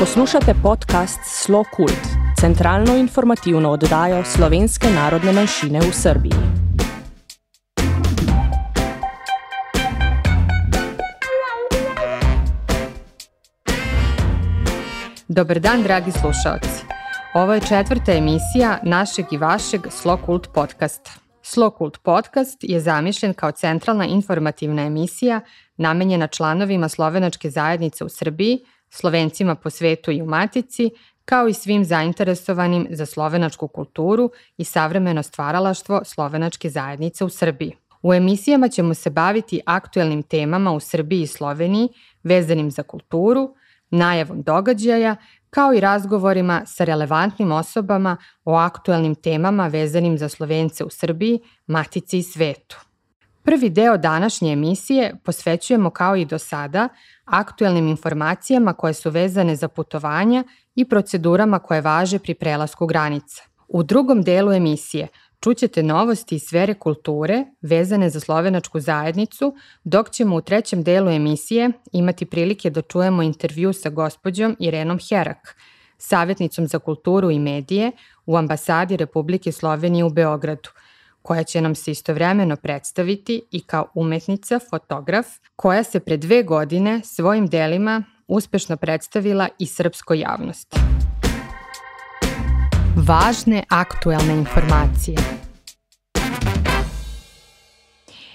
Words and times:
Poslušate 0.00 0.54
podcast 0.62 1.18
Slo 1.24 1.64
Kult, 1.76 2.06
centralno 2.40 2.96
informativno 2.96 3.70
oddajo 3.70 4.24
slovenske 4.24 4.88
narodne 4.94 5.32
manjšine 5.32 5.80
v 5.80 5.92
Srbiji. 5.92 6.32
Dobar 15.28 15.60
dan, 15.60 15.82
dragi 15.82 16.12
slušalci. 16.12 16.84
Ovo 17.34 17.54
je 17.54 17.60
četvrta 17.60 18.12
emisija 18.12 18.78
našeg 18.82 19.24
i 19.30 19.36
vašeg 19.36 19.80
Slo 19.90 20.16
Kult 20.16 20.48
podcasta. 20.54 21.10
Slo 21.42 21.70
Kult 21.70 21.98
podcast 22.02 22.58
je 22.60 22.80
zamišljen 22.80 23.34
kao 23.34 23.52
centralna 23.52 24.04
informativna 24.06 24.82
emisija 24.82 25.40
namenjena 25.76 26.26
članovima 26.26 26.88
slovenačke 26.88 27.50
zajednice 27.50 28.04
u 28.04 28.08
Srbiji– 28.08 28.58
Slovencima 28.90 29.54
po 29.54 29.70
svetu 29.70 30.10
i 30.10 30.22
u 30.22 30.26
Matici, 30.26 30.90
kao 31.24 31.48
i 31.48 31.54
svim 31.54 31.84
zainteresovanim 31.84 32.86
za 32.90 33.06
slovenačku 33.06 33.68
kulturu 33.68 34.30
i 34.56 34.64
savremeno 34.64 35.22
stvaralaštvo 35.22 36.00
slovenačke 36.04 36.70
zajednice 36.70 37.24
u 37.24 37.28
Srbiji. 37.28 37.76
U 38.02 38.14
emisijama 38.14 38.68
ćemo 38.68 38.94
se 38.94 39.10
baviti 39.10 39.60
aktuelnim 39.66 40.22
temama 40.22 40.72
u 40.72 40.80
Srbiji 40.80 41.22
i 41.22 41.26
Sloveniji 41.26 41.88
vezanim 42.22 42.70
za 42.70 42.82
kulturu, 42.82 43.54
najavom 43.90 44.42
događaja, 44.42 45.16
kao 45.50 45.74
i 45.74 45.80
razgovorima 45.80 46.62
sa 46.66 46.84
relevantnim 46.84 47.52
osobama 47.52 48.16
o 48.44 48.54
aktuelnim 48.54 49.14
temama 49.14 49.66
vezanim 49.66 50.18
za 50.18 50.28
Slovence 50.28 50.84
u 50.84 50.90
Srbiji, 50.90 51.40
Matici 51.66 52.18
i 52.18 52.22
svetu. 52.22 52.89
Prvi 53.42 53.70
deo 53.70 53.96
današnje 53.96 54.52
emisije 54.52 55.14
posvećujemo 55.24 55.90
kao 55.90 56.16
i 56.16 56.24
do 56.24 56.38
sada 56.38 56.88
aktuelnim 57.24 57.88
informacijama 57.88 58.72
koje 58.72 58.94
su 58.94 59.10
vezane 59.10 59.56
za 59.56 59.68
putovanja 59.68 60.44
i 60.74 60.88
procedurama 60.88 61.58
koje 61.58 61.80
važe 61.80 62.18
pri 62.18 62.34
prelasku 62.34 62.86
granica. 62.86 63.42
U 63.68 63.82
drugom 63.82 64.22
delu 64.22 64.52
emisije 64.52 65.08
čućete 65.40 65.82
novosti 65.82 66.34
iz 66.34 66.42
sfere 66.42 66.74
kulture 66.74 67.44
vezane 67.62 68.10
za 68.10 68.20
slovenačku 68.20 68.80
zajednicu, 68.80 69.54
dok 69.84 70.10
ćemo 70.10 70.36
u 70.36 70.40
trećem 70.40 70.82
delu 70.82 71.10
emisije 71.10 71.70
imati 71.92 72.26
prilike 72.26 72.70
da 72.70 72.82
čujemo 72.82 73.22
intervju 73.22 73.72
sa 73.72 73.90
gospođom 73.90 74.56
Irenom 74.58 74.98
Herak, 75.08 75.56
savjetnicom 75.98 76.66
za 76.66 76.78
kulturu 76.78 77.30
i 77.30 77.38
medije 77.38 77.92
u 78.26 78.36
ambasadi 78.36 78.96
Republike 78.96 79.52
Slovenije 79.52 80.04
u 80.04 80.10
Beogradu, 80.10 80.68
koja 81.22 81.44
će 81.44 81.60
nam 81.60 81.74
se 81.74 81.90
istovremeno 81.90 82.56
predstaviti 82.56 83.42
i 83.50 83.60
kao 83.60 83.86
umetnica, 83.94 84.58
fotograf, 84.70 85.26
koja 85.56 85.82
se 85.82 86.00
pre 86.00 86.16
dve 86.16 86.42
godine 86.42 87.00
svojim 87.04 87.46
delima 87.46 88.04
uspešno 88.28 88.76
predstavila 88.76 89.48
i 89.58 89.66
srpskoj 89.66 90.20
javnosti. 90.20 90.76
Važne 92.96 93.64
aktuelne 93.68 94.34
informacije 94.34 95.16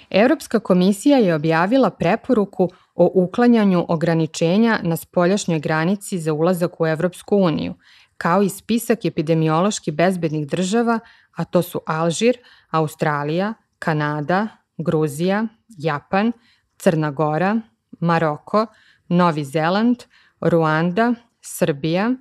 Evropska 0.09 0.59
komisija 0.59 1.17
je 1.17 1.36
objavila 1.36 1.89
preporuku 1.89 2.70
o 2.95 3.11
uklanjanju 3.14 3.86
ograničenja 3.89 4.80
na 4.83 4.95
spoljašnjoj 4.95 5.59
granici 5.59 6.20
za 6.20 6.33
ulazak 6.33 6.81
u 6.81 6.88
Evropsku 6.88 7.38
uniju, 7.38 7.73
kao 8.17 8.44
i 8.44 8.49
spisak 8.49 9.05
epidemiološki 9.05 9.92
bezbednih 9.92 10.47
država, 10.47 10.99
a 11.36 11.44
to 11.44 11.61
su 11.61 11.81
Alžir, 11.86 12.38
Australija, 12.76 13.54
Kanada, 13.80 14.48
Gruzija, 14.78 15.48
Japan, 15.78 16.31
Crna 16.78 17.12
Gora, 17.12 17.62
Maroko, 18.00 18.66
Novi 19.09 19.44
Zeland, 19.44 20.04
Ruanda, 20.42 21.14
Srbija, 21.42 22.11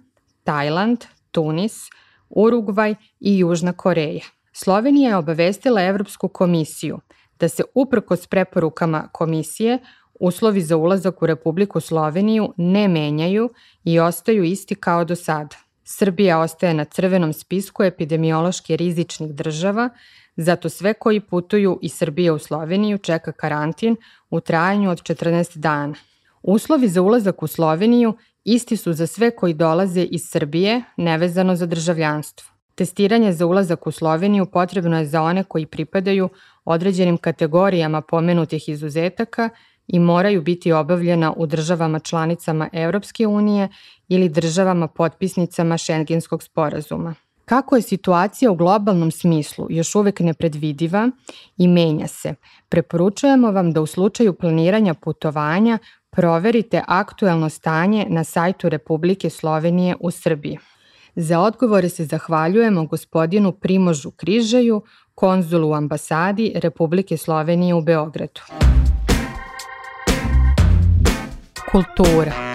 Tajland, 0.45 1.05
Tunis, 1.31 1.89
Urugvaj 2.29 2.95
i 3.21 3.39
Južna 3.39 3.73
Koreja. 3.73 4.25
Slovenija 4.53 5.11
je 5.11 5.17
obavestila 5.17 5.83
Evropsku 5.83 6.29
komisiju 6.29 6.99
da 7.41 7.49
se 7.49 7.63
uprkos 7.75 8.27
preporukama 8.27 9.09
komisije 9.13 9.79
uslovi 10.21 10.61
za 10.61 10.77
ulazak 10.77 11.23
u 11.23 11.27
Republiku 11.27 11.81
Sloveniju 11.81 12.53
ne 12.57 12.89
menjaju 12.89 13.51
i 13.85 13.99
ostaju 14.01 14.45
isti 14.45 14.75
kao 14.75 15.05
do 15.05 15.17
sada. 15.17 15.57
Srbija 15.85 16.39
ostaje 16.39 16.75
na 16.75 16.85
crvenom 16.85 17.33
spisku 17.33 17.83
epidemiološki 17.83 18.77
rizičnih 18.77 19.35
država, 19.35 19.89
zato 20.37 20.69
sve 20.69 20.95
koji 20.95 21.21
putuju 21.21 21.79
iz 21.83 21.93
Srbije 21.93 22.33
u 22.33 22.39
Sloveniju 22.39 22.99
čeka 22.99 23.33
karantin 23.33 23.97
u 24.31 24.41
trajanju 24.41 24.91
od 24.91 25.03
14 25.03 25.59
dana. 25.59 25.95
Uslovi 26.43 26.89
za 26.89 27.03
ulazak 27.03 27.43
u 27.43 27.47
Sloveniju 27.47 28.15
isti 28.45 28.77
su 28.77 28.93
za 28.93 29.07
sve 29.07 29.31
koji 29.31 29.55
dolaze 29.55 30.03
iz 30.03 30.23
Srbije, 30.29 30.83
nevezano 30.97 31.57
za 31.57 31.67
državljanstvo. 31.67 32.51
Testiranje 32.75 33.33
za 33.33 33.47
ulazak 33.47 33.87
u 33.87 33.91
Sloveniju 33.91 34.47
potrebno 34.47 34.99
je 34.99 35.07
za 35.07 35.23
one 35.23 35.45
koji 35.45 35.67
pripadaju 35.67 36.29
određenim 36.65 37.17
kategorijama 37.17 38.01
pomenutih 38.01 38.69
izuzetaka 38.69 39.51
i 39.87 39.99
moraju 39.99 40.43
biti 40.43 40.73
obavljena 40.73 41.33
u 41.37 41.47
državama 41.47 41.99
članicama 41.99 42.69
Evropske 42.73 43.27
unije 43.27 43.69
ili 44.09 44.29
državama 44.29 44.89
potpisnicama 44.89 45.79
Šengenskog 45.79 46.43
sporazuma. 46.43 47.15
Kako 47.45 47.77
je 47.77 47.83
situacija 47.83 48.51
u 48.51 48.55
globalnom 48.55 49.11
smislu 49.11 49.67
još 49.71 49.95
uvek 49.95 50.21
nepredvidiva 50.21 51.11
i 51.57 51.69
menja 51.69 52.07
se, 52.07 52.35
preporučujemo 52.69 53.53
vam 53.53 53.73
da 53.73 53.81
u 53.81 53.87
slučaju 53.87 54.35
planiranja 54.35 54.95
putovanja 54.95 55.79
proverite 56.11 56.83
aktuelno 56.87 57.49
stanje 57.49 58.07
na 58.09 58.25
sajtu 58.25 58.69
Republike 58.69 59.31
Slovenije 59.31 59.97
u 60.01 60.11
Srbiji. 60.11 60.59
Za 61.17 61.41
odgovore 61.41 61.89
se 61.89 62.05
zahvaljujemo 62.05 62.87
gospodinu 62.87 63.53
Primožu 63.53 64.11
Križaju, 64.11 64.83
konzulu 65.15 65.71
u 65.71 65.75
ambasadi 65.75 66.53
Republike 66.55 67.17
Slovenije 67.17 67.75
u 67.75 67.81
Beogradu. 67.81 68.41
Kultura 71.73 72.54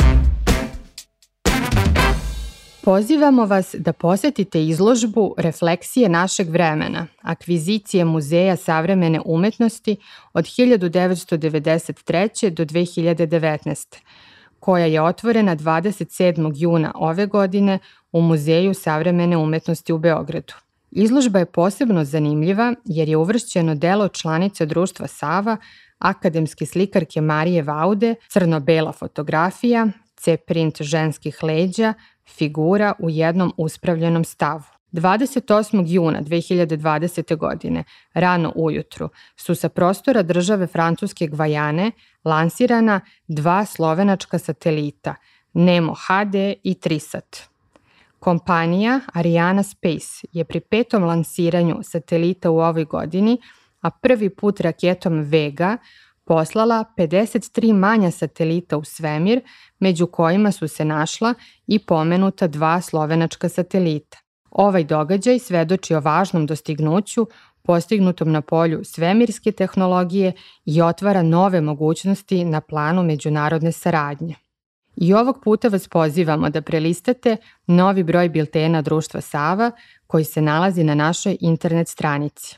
Pozivamo 2.89 3.45
vas 3.45 3.75
da 3.77 3.93
posetite 3.93 4.65
izložbu 4.65 5.33
Refleksije 5.37 6.09
našeg 6.09 6.49
vremena, 6.49 7.07
akvizicije 7.21 8.05
Muzeja 8.05 8.55
savremene 8.55 9.21
umetnosti 9.25 9.95
od 10.33 10.45
1993. 10.45 12.49
do 12.49 12.65
2019. 12.65 13.97
koja 14.59 14.85
je 14.85 15.01
otvorena 15.01 15.55
27. 15.55 16.51
juna 16.55 16.91
ove 16.95 17.25
godine 17.25 17.79
u 18.11 18.21
Muzeju 18.21 18.73
savremene 18.73 19.37
umetnosti 19.37 19.93
u 19.93 19.97
Beogradu. 19.97 20.53
Izložba 20.91 21.39
je 21.39 21.45
posebno 21.45 22.05
zanimljiva 22.05 22.73
jer 22.85 23.09
je 23.09 23.17
uvršćeno 23.17 23.75
delo 23.75 24.07
članice 24.07 24.65
društva 24.65 25.07
Sava, 25.07 25.57
akademske 25.99 26.65
slikarke 26.65 27.21
Marije 27.21 27.61
Vaude, 27.61 28.15
crno-bela 28.27 28.91
fotografija, 28.91 29.87
C-print 30.15 30.81
ženskih 30.81 31.43
leđa, 31.43 31.93
figura 32.37 32.93
u 32.99 33.09
jednom 33.09 33.53
uspravljenom 33.57 34.23
stavu. 34.23 34.63
28. 34.91 35.83
juna 35.87 36.21
2020. 36.21 37.37
godine, 37.37 37.83
rano 38.13 38.53
ujutru, 38.55 39.09
su 39.35 39.55
sa 39.55 39.69
prostora 39.69 40.23
države 40.23 40.67
Francuske 40.67 41.27
Gvajane 41.27 41.91
lansirana 42.23 43.01
dva 43.27 43.65
slovenačka 43.65 44.39
satelita, 44.39 45.15
Nemo 45.53 45.93
HD 45.93 46.35
i 46.63 46.73
Trisat. 46.73 47.37
Kompanija 48.19 48.99
Ariana 49.13 49.63
Space 49.63 50.27
je 50.31 50.45
pri 50.45 50.59
petom 50.59 51.03
lansiranju 51.03 51.79
satelita 51.83 52.49
u 52.49 52.59
ovoj 52.59 52.85
godini, 52.85 53.37
a 53.81 53.89
prvi 53.89 54.29
put 54.29 54.59
raketom 54.59 55.21
Vega 55.21 55.77
poslala 56.29 56.85
53 56.97 57.73
manja 57.73 58.11
satelita 58.11 58.77
u 58.77 58.83
svemir, 58.83 59.41
među 59.79 60.07
kojima 60.07 60.51
su 60.51 60.67
se 60.67 60.85
našla 60.85 61.33
i 61.67 61.79
pomenuta 61.79 62.47
dva 62.47 62.81
slovenačka 62.81 63.49
satelita. 63.49 64.17
Ovaj 64.51 64.83
događaj 64.83 65.39
svedoči 65.39 65.95
o 65.95 65.99
važnom 65.99 66.45
dostignuću 66.45 67.27
postignutom 67.63 68.31
na 68.31 68.41
polju 68.41 68.83
svemirske 68.83 69.51
tehnologije 69.51 70.33
i 70.65 70.81
otvara 70.81 71.23
nove 71.23 71.61
mogućnosti 71.61 72.45
na 72.45 72.61
planu 72.61 73.03
međunarodne 73.03 73.71
saradnje. 73.71 74.35
I 74.95 75.13
ovog 75.13 75.43
puta 75.43 75.67
vas 75.67 75.87
pozivamo 75.87 76.49
da 76.49 76.61
prelistate 76.61 77.37
novi 77.67 78.03
broj 78.03 78.29
biltena 78.29 78.81
Društva 78.81 79.21
Sava 79.21 79.71
koji 80.07 80.23
se 80.23 80.41
nalazi 80.41 80.83
na 80.83 80.95
našoj 80.95 81.37
internet 81.39 81.87
stranici. 81.87 82.57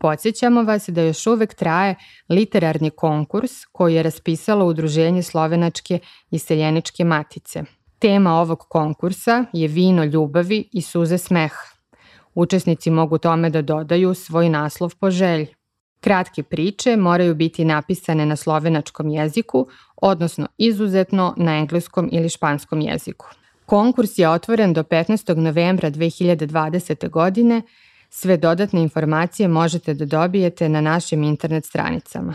Podsjećamo 0.00 0.62
vas 0.62 0.88
da 0.88 1.02
još 1.02 1.26
uvek 1.26 1.54
traje 1.54 1.94
literarni 2.28 2.90
konkurs 2.90 3.50
koji 3.72 3.94
je 3.94 4.02
raspisalo 4.02 4.66
Udruženje 4.66 5.22
Slovenačke 5.22 5.98
i 6.30 6.38
Seljeničke 6.38 7.04
matice. 7.04 7.62
Tema 7.98 8.34
ovog 8.34 8.58
konkursa 8.58 9.44
je 9.52 9.68
vino 9.68 10.04
ljubavi 10.04 10.68
i 10.72 10.82
suze 10.82 11.18
smeha. 11.18 11.64
Učesnici 12.34 12.90
mogu 12.90 13.18
tome 13.18 13.50
da 13.50 13.62
dodaju 13.62 14.14
svoj 14.14 14.48
naslov 14.48 14.94
po 15.00 15.10
želji. 15.10 15.46
Kratke 16.00 16.42
priče 16.42 16.96
moraju 16.96 17.34
biti 17.34 17.64
napisane 17.64 18.26
na 18.26 18.36
slovenačkom 18.36 19.08
jeziku, 19.08 19.66
odnosno 19.96 20.46
izuzetno 20.58 21.34
na 21.36 21.56
engleskom 21.58 22.08
ili 22.12 22.28
španskom 22.28 22.80
jeziku. 22.80 23.26
Konkurs 23.66 24.18
je 24.18 24.28
otvoren 24.28 24.72
do 24.72 24.82
15. 24.82 25.36
novembra 25.36 25.90
2020. 25.90 27.10
godine. 27.10 27.62
Sve 28.10 28.36
dodatne 28.36 28.82
informacije 28.82 29.48
možete 29.48 29.94
da 29.94 30.04
dobijete 30.04 30.68
na 30.68 30.80
našim 30.80 31.22
internet 31.22 31.64
stranicama. 31.64 32.34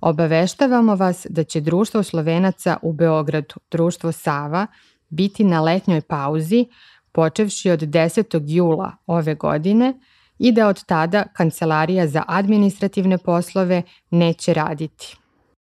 Obaveštavamo 0.00 0.94
vas 0.94 1.26
da 1.30 1.44
će 1.44 1.60
Društvo 1.60 2.02
Slovenaca 2.02 2.76
u 2.82 2.92
Beogradu, 2.92 3.54
Društvo 3.70 4.12
Sava, 4.12 4.66
biti 5.08 5.44
na 5.44 5.60
letnjoj 5.60 6.00
pauzi 6.00 6.66
počevši 7.12 7.70
od 7.70 7.80
10. 7.80 8.42
jula 8.46 8.92
ove 9.06 9.34
godine 9.34 9.94
i 10.38 10.52
da 10.52 10.68
od 10.68 10.84
tada 10.84 11.24
Kancelarija 11.32 12.06
za 12.06 12.24
administrativne 12.28 13.18
poslove 13.18 13.82
neće 14.10 14.54
raditi. 14.54 15.16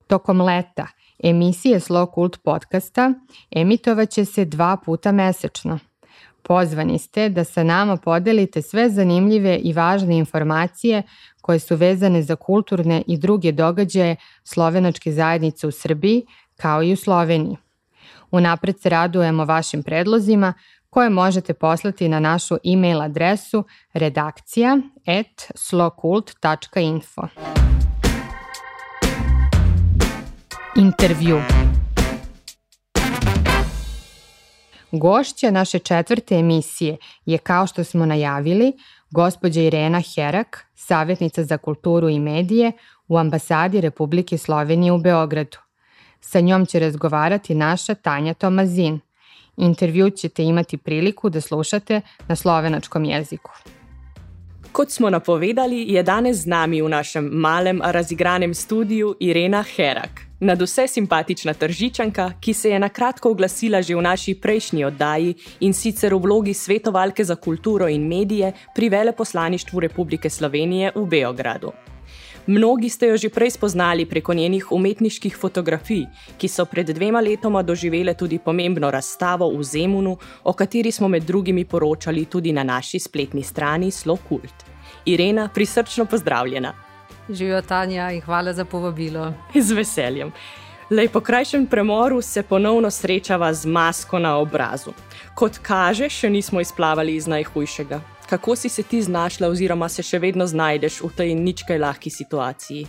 Tokom 0.07 0.41
leta 0.41 0.87
emisije 1.23 1.81
Slow 1.81 2.15
Cult 2.15 2.43
podcasta 2.43 3.13
emitovaće 3.51 4.25
se 4.25 4.45
dva 4.45 4.77
puta 4.85 5.13
mesečno. 5.13 5.79
Pozvani 6.43 6.99
ste 6.99 7.29
da 7.29 7.45
sa 7.45 7.63
nama 7.63 7.97
podelite 7.97 8.63
sve 8.63 8.91
zanimljive 8.91 9.57
i 9.57 9.73
važne 9.73 10.19
informacije 10.19 11.03
koje 11.41 11.59
su 11.59 11.77
vezane 11.77 12.23
za 12.23 12.37
kulturne 12.37 13.03
i 13.07 13.19
druge 13.19 13.53
događaje 13.53 14.17
slovenačke 14.45 15.13
zajednice 15.13 15.67
u 15.67 15.71
Srbiji 15.71 16.27
kao 16.57 16.83
i 16.83 16.93
u 16.93 16.97
Sloveniji. 16.97 17.57
Unapred 18.31 18.81
se 18.81 18.89
radujemo 18.89 19.45
vašim 19.45 19.83
predlozima 19.83 20.55
koje 20.91 21.11
možete 21.11 21.55
poslati 21.55 22.09
na 22.09 22.21
našu 22.21 22.57
e-mail 22.65 23.03
adresu 23.03 23.65
redakcija 23.93 24.79
at 25.07 25.51
slowcult.info. 25.55 27.23
Intervju 30.77 31.43
Gošća 34.93 35.51
naše 35.51 35.79
četvrte 35.79 36.35
emisije 36.35 36.97
je, 37.27 37.39
kao 37.39 37.67
što 37.67 37.85
smo 37.85 38.07
najavili, 38.07 38.73
gospođa 39.11 39.61
Irena 39.61 40.03
Herak, 40.15 40.67
savjetnica 40.75 41.45
za 41.45 41.59
kulturu 41.59 42.09
i 42.09 42.19
medije 42.19 42.73
u 43.09 43.19
ambasadi 43.19 43.81
Republike 43.81 44.39
Slovenije 44.39 44.93
u 44.93 44.99
Beogradu. 44.99 45.59
Sa 46.21 46.41
njom 46.41 46.67
će 46.67 46.79
razgovarati 46.79 47.55
naša 47.55 47.95
Tanja 47.95 48.35
Tomazin– 48.35 49.01
Intervju 49.61 50.11
ćete 50.11 50.45
imati 50.45 50.77
priliku 50.77 51.31
da 51.31 51.41
slušate 51.41 52.01
na 52.29 52.37
slovenačkom 52.37 53.05
jeziku. 53.05 53.51
Kot 54.73 54.91
smo 54.91 55.11
napovedali, 55.11 55.85
je 55.89 56.03
danes 56.03 56.37
z 56.37 56.47
nami 56.47 56.83
v 56.83 56.89
našem 56.89 57.25
malem, 57.33 57.81
razigranem 57.85 58.55
studiu 58.55 59.15
Irena 59.21 59.63
Herak, 59.63 60.30
nad 60.41 60.63
vse 60.63 60.87
simpatična 60.89 61.55
tržičanka, 61.55 62.33
ki 62.41 62.55
se 62.55 62.71
je 62.71 62.79
na 62.79 62.89
kratko 62.89 63.31
oglasila 63.31 63.83
že 63.83 63.95
v 63.95 64.03
naši 64.03 64.35
prejšnji 64.35 64.85
oddaji 64.85 65.35
in 65.61 65.73
sicer 65.73 66.15
v 66.15 66.19
vlogi 66.19 66.55
svetovalke 66.55 67.25
za 67.25 67.37
kulturo 67.37 67.89
in 67.89 68.09
medije 68.09 68.53
pri 68.75 68.89
veleposlaništvu 68.89 69.81
Republike 69.81 70.31
Slovenije 70.31 70.93
v 70.95 71.07
Beogradu. 71.07 71.73
Mnogi 72.47 72.89
ste 72.89 73.07
jo 73.07 73.17
že 73.17 73.29
prej 73.29 73.51
spoznali 73.51 74.07
preko 74.07 74.35
njenih 74.35 74.73
umetniških 74.73 75.37
fotografij, 75.37 76.07
ki 76.39 76.49
so 76.49 76.65
pred 76.65 76.91
dvema 76.91 77.21
letoma 77.21 77.63
doživele 77.63 78.15
tudi 78.15 78.39
pomembno 78.39 78.91
razstavo 78.91 79.51
v 79.53 79.63
Zemunu, 79.63 80.17
o 80.45 80.53
kateri 80.53 80.93
smo 80.93 81.09
med 81.09 81.23
drugimi 81.23 81.65
poročali 81.65 82.25
tudi 82.25 82.53
na 82.53 82.63
naši 82.63 82.99
spletni 82.99 83.43
strani 83.43 83.91
Slokult. 83.91 84.65
Irena, 85.05 85.49
prisrčno 85.55 86.05
pozdravljena. 86.07 86.90
Živijo 87.29 87.63
Tanja 87.63 88.11
in 88.11 88.21
hvala 88.21 88.53
za 88.53 88.65
povabilo. 88.65 89.33
Z 89.55 89.73
veseljem. 89.73 90.33
Lej 90.91 91.09
po 91.09 91.21
krajšem 91.21 91.67
premoru 91.67 92.23
se 92.23 92.43
ponovno 92.43 92.91
srečava 92.91 93.53
z 93.55 93.67
masko 93.67 94.19
na 94.19 94.37
obrazu. 94.39 94.91
Kot 95.35 95.59
kaže, 95.63 96.09
še 96.09 96.31
nismo 96.31 96.61
izplavali 96.61 97.15
iz 97.15 97.27
najhujšega 97.27 98.01
kako 98.31 98.57
si 98.57 98.69
se 98.69 98.83
ti 98.83 99.03
znašla, 99.03 99.49
oziroma 99.49 99.89
se 99.89 100.03
še 100.07 100.19
vedno 100.23 100.47
znajdeš 100.47 101.01
v 101.03 101.11
tej 101.17 101.35
ničkaj 101.35 101.79
lahki 101.83 102.11
situaciji? 102.15 102.87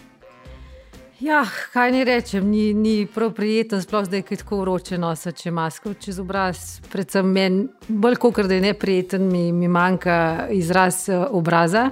Ja, 1.22 1.42
kaj 1.74 1.92
ne 1.94 2.04
rečem, 2.06 2.46
ni, 2.50 2.74
ni 2.74 3.06
prav 3.06 3.34
prijeten, 3.38 3.82
sploh 3.82 4.06
zdaj, 4.06 4.24
ki 4.26 4.34
je 4.34 4.42
tako 4.42 4.62
vroče 4.62 4.98
nositi 5.02 5.54
masko 5.54 5.94
čez 6.02 6.20
obraz. 6.22 6.80
Predvsem 6.94 7.30
meni, 7.30 7.66
bolj 7.88 8.18
kot 8.22 8.42
da 8.46 8.58
je 8.58 8.68
neprijeten, 8.70 9.28
mi, 9.30 9.52
mi 9.54 9.70
manjka 9.70 10.48
izraz 10.54 11.08
eh, 11.10 11.26
obraza. 11.30 11.90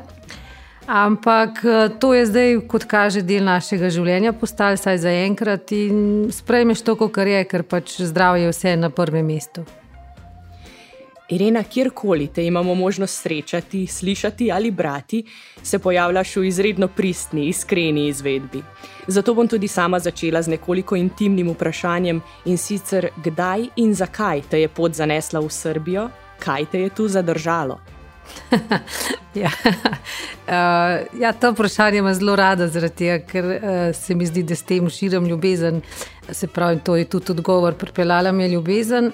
Ampak 0.89 1.65
eh, 1.65 1.89
to 1.99 2.13
je 2.17 2.25
zdaj, 2.25 2.55
kot 2.65 2.87
kaže, 2.89 3.21
del 3.21 3.45
našega 3.45 3.91
življenja, 3.93 4.33
postal 4.33 4.73
saj 4.73 4.97
za 5.03 5.11
enkrat 5.13 5.69
in 5.77 6.31
sprejmeš 6.33 6.81
to, 6.81 6.95
kar 7.13 7.29
je, 7.29 7.43
ker 7.45 7.61
pač 7.61 7.99
zdravje 8.01 8.47
je 8.47 8.53
vse 8.55 8.73
na 8.73 8.89
prvem 8.89 9.27
mestu. 9.29 9.61
Irena, 11.29 11.61
kjerkoli 11.61 12.31
te 12.33 12.41
imamo 12.41 12.73
možnost 12.73 13.21
srečati, 13.21 13.83
slišati 13.87 14.49
ali 14.51 14.71
brati, 14.71 15.21
se 15.61 15.77
pojavljaš 15.79 16.35
v 16.41 16.47
izredno 16.49 16.87
pristni, 16.87 17.45
iskreni 17.53 18.07
izvedbi. 18.07 18.63
Zato 19.07 19.37
bom 19.37 19.47
tudi 19.47 19.69
sama 19.69 19.99
začela 19.99 20.41
z 20.41 20.55
nekoliko 20.57 20.97
intimnim 20.97 21.53
vprašanjem 21.53 22.23
in 22.49 22.57
sicer, 22.57 23.11
kdaj 23.21 23.69
in 23.75 23.93
zakaj 23.93 24.41
te 24.49 24.65
je 24.65 24.73
pot 24.73 24.97
zanesla 24.97 25.45
v 25.45 25.53
Srbijo, 25.53 26.09
kaj 26.41 26.65
te 26.73 26.81
je 26.81 26.89
tu 26.89 27.07
zadržalo. 27.07 27.77
ja. 29.43 29.51
Uh, 30.49 31.19
ja, 31.21 31.33
to 31.33 31.51
vprašanje 31.51 31.97
imam 31.97 32.13
zelo 32.13 32.35
rada, 32.35 32.69
tega, 32.89 33.19
ker 33.25 33.45
uh, 33.45 33.95
se 33.95 34.15
mi 34.15 34.25
zdi, 34.25 34.43
da 34.43 34.55
s 34.55 34.63
tem 34.63 34.89
širim 34.89 35.27
ljubezen. 35.27 35.81
Se 36.31 36.47
pravi, 36.47 36.79
to 36.85 36.95
je 36.95 37.05
tudi 37.05 37.31
odgovor, 37.31 37.73
pripeljala 37.73 38.31
mi 38.31 38.43
je 38.43 38.49
ljubezen 38.49 39.11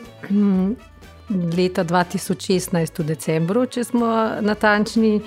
leta 1.30 1.84
2016, 1.84 3.00
v 3.02 3.06
decembru, 3.06 3.66
če 3.66 3.84
smo 3.84 4.12
natančni. 4.42 5.20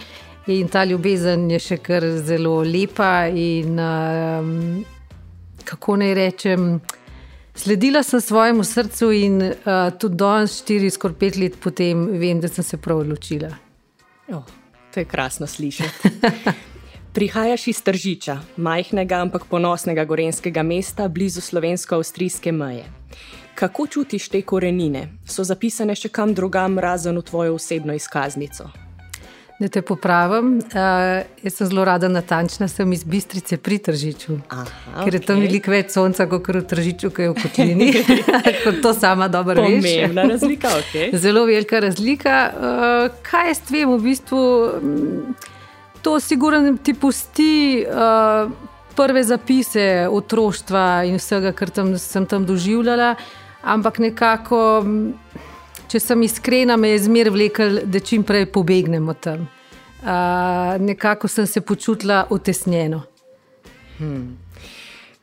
In 0.48 0.68
ta 0.72 0.84
ljubezen 0.88 1.50
je 1.52 1.58
še 1.60 1.76
kar 1.84 2.06
zelo 2.24 2.62
lepa. 2.64 3.28
In, 3.28 3.76
um, 3.76 4.54
kako 5.68 5.98
naj 6.00 6.14
rečem, 6.16 6.68
sledila 7.52 8.02
sem 8.02 8.22
svojemu 8.24 8.64
srcu, 8.64 9.12
in 9.12 9.42
uh, 9.44 9.90
tudi 10.00 10.16
danes, 10.16 10.60
štiri, 10.62 10.90
skoraj 10.90 11.18
pet 11.20 11.36
let 11.36 11.60
potem, 11.60 12.06
vem, 12.20 12.40
da 12.40 12.48
sem 12.48 12.64
se 12.64 12.80
prav 12.80 13.04
odločila. 13.04 13.67
Oh, 14.32 14.44
to 14.94 15.00
je 15.00 15.04
krasno 15.04 15.46
slišati. 15.46 16.08
Prihajaš 17.14 17.68
iz 17.68 17.82
Tržiča, 17.82 18.40
majhnega, 18.56 19.14
ampak 19.14 19.44
ponosnega 19.44 20.04
gorenskega 20.04 20.62
mesta 20.62 21.08
blizu 21.08 21.40
slovensko-avstrijske 21.40 22.52
meje. 22.52 22.84
Kako 23.54 23.86
čutiš 23.86 24.28
te 24.28 24.42
korenine? 24.42 25.08
So 25.26 25.44
zapisane 25.44 25.94
še 25.94 26.08
kam 26.08 26.34
drugam, 26.34 26.78
razen 26.78 27.18
v 27.18 27.22
tvojo 27.22 27.54
osebno 27.54 27.94
izkaznico? 27.94 28.68
Da 29.58 29.66
te 29.68 29.80
popravim, 29.82 30.52
uh, 30.58 31.24
jaz 31.42 31.56
sem 31.56 31.66
zelo 31.66 31.82
rada 31.84 32.06
natančna, 32.08 32.68
sem 32.70 32.92
iz 32.94 33.00
Bistrice 33.04 33.56
pri 33.58 33.80
Tržiču. 33.82 34.36
Aha, 34.54 35.02
ker 35.02 35.16
je 35.18 35.20
tam 35.20 35.40
okay. 35.40 35.48
veliko 35.48 35.72
več 35.72 35.90
sonca, 35.96 36.28
kot 36.30 36.46
v 36.54 36.62
Tržiču, 36.70 37.10
ki 37.10 37.26
je 37.26 37.32
v 37.32 37.42
Kotlini. 37.42 37.88
kot 38.64 38.78
to 38.84 38.92
sama 38.94 39.26
dobro 39.26 39.64
veš. 39.66 39.82
Pomembna 39.82 40.28
razlika, 40.30 40.70
ok. 40.78 40.94
Zelo 41.24 41.42
velika 41.50 41.82
razlika. 41.82 42.36
Uh, 42.54 43.18
kaj 43.26 43.50
jaz 43.50 43.64
tvem, 43.66 43.96
v 43.96 43.98
bistvu, 44.06 44.44
to 46.06 46.20
sigurno 46.22 46.76
ti 46.78 46.94
pusti. 46.94 47.52
Uh, 47.82 48.54
Prve 48.98 49.20
zapise 49.22 50.08
otroštva 50.10 51.04
in 51.06 51.20
vsega, 51.20 51.52
kar 51.54 51.70
tam, 51.70 51.92
sem 52.02 52.24
tam 52.26 52.42
doživljala, 52.46 53.12
ampak 53.62 54.00
nekako, 54.02 54.58
če 55.88 56.00
sem 56.00 56.22
iskrena, 56.22 56.76
me 56.76 56.92
je 56.92 57.04
zmeraj 57.06 57.34
vlekel, 57.34 57.80
da 57.88 58.00
čim 58.00 58.24
prej 58.26 58.48
pobegnemo 58.52 59.14
tam. 59.14 59.48
Uh, 59.98 60.76
nekako 60.80 61.28
sem 61.28 61.46
se 61.46 61.60
počutila 61.60 62.26
utesnjeno. 62.30 63.02
Hmm. 63.98 64.38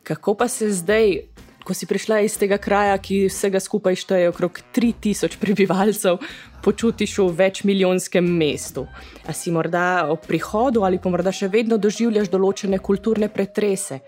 Kako 0.03 0.33
pa 0.35 0.47
se 0.47 0.71
zdaj, 0.71 1.19
ko 1.63 1.73
si 1.73 1.87
prišla 1.89 2.19
iz 2.25 2.35
tega 2.37 2.57
kraja, 2.61 2.97
ki 3.01 3.25
vsega 3.29 3.61
skupaj 3.63 3.95
šteje 3.97 4.29
okrog 4.29 4.59
3000 4.75 5.39
prebivalcev, 5.41 6.19
počutiš 6.65 7.17
v 7.23 7.29
večmilijonskem 7.39 8.25
mestu? 8.25 8.85
A 9.25 9.33
si 9.33 9.51
morda 9.51 10.05
ob 10.09 10.27
prihodu 10.27 10.83
ali 10.83 10.99
pa 11.01 11.09
morda 11.09 11.31
še 11.31 11.49
vedno 11.49 11.77
doživljaš 11.81 12.29
določene 12.29 12.81
kulturne 12.83 13.31
pretrese? 13.31 14.01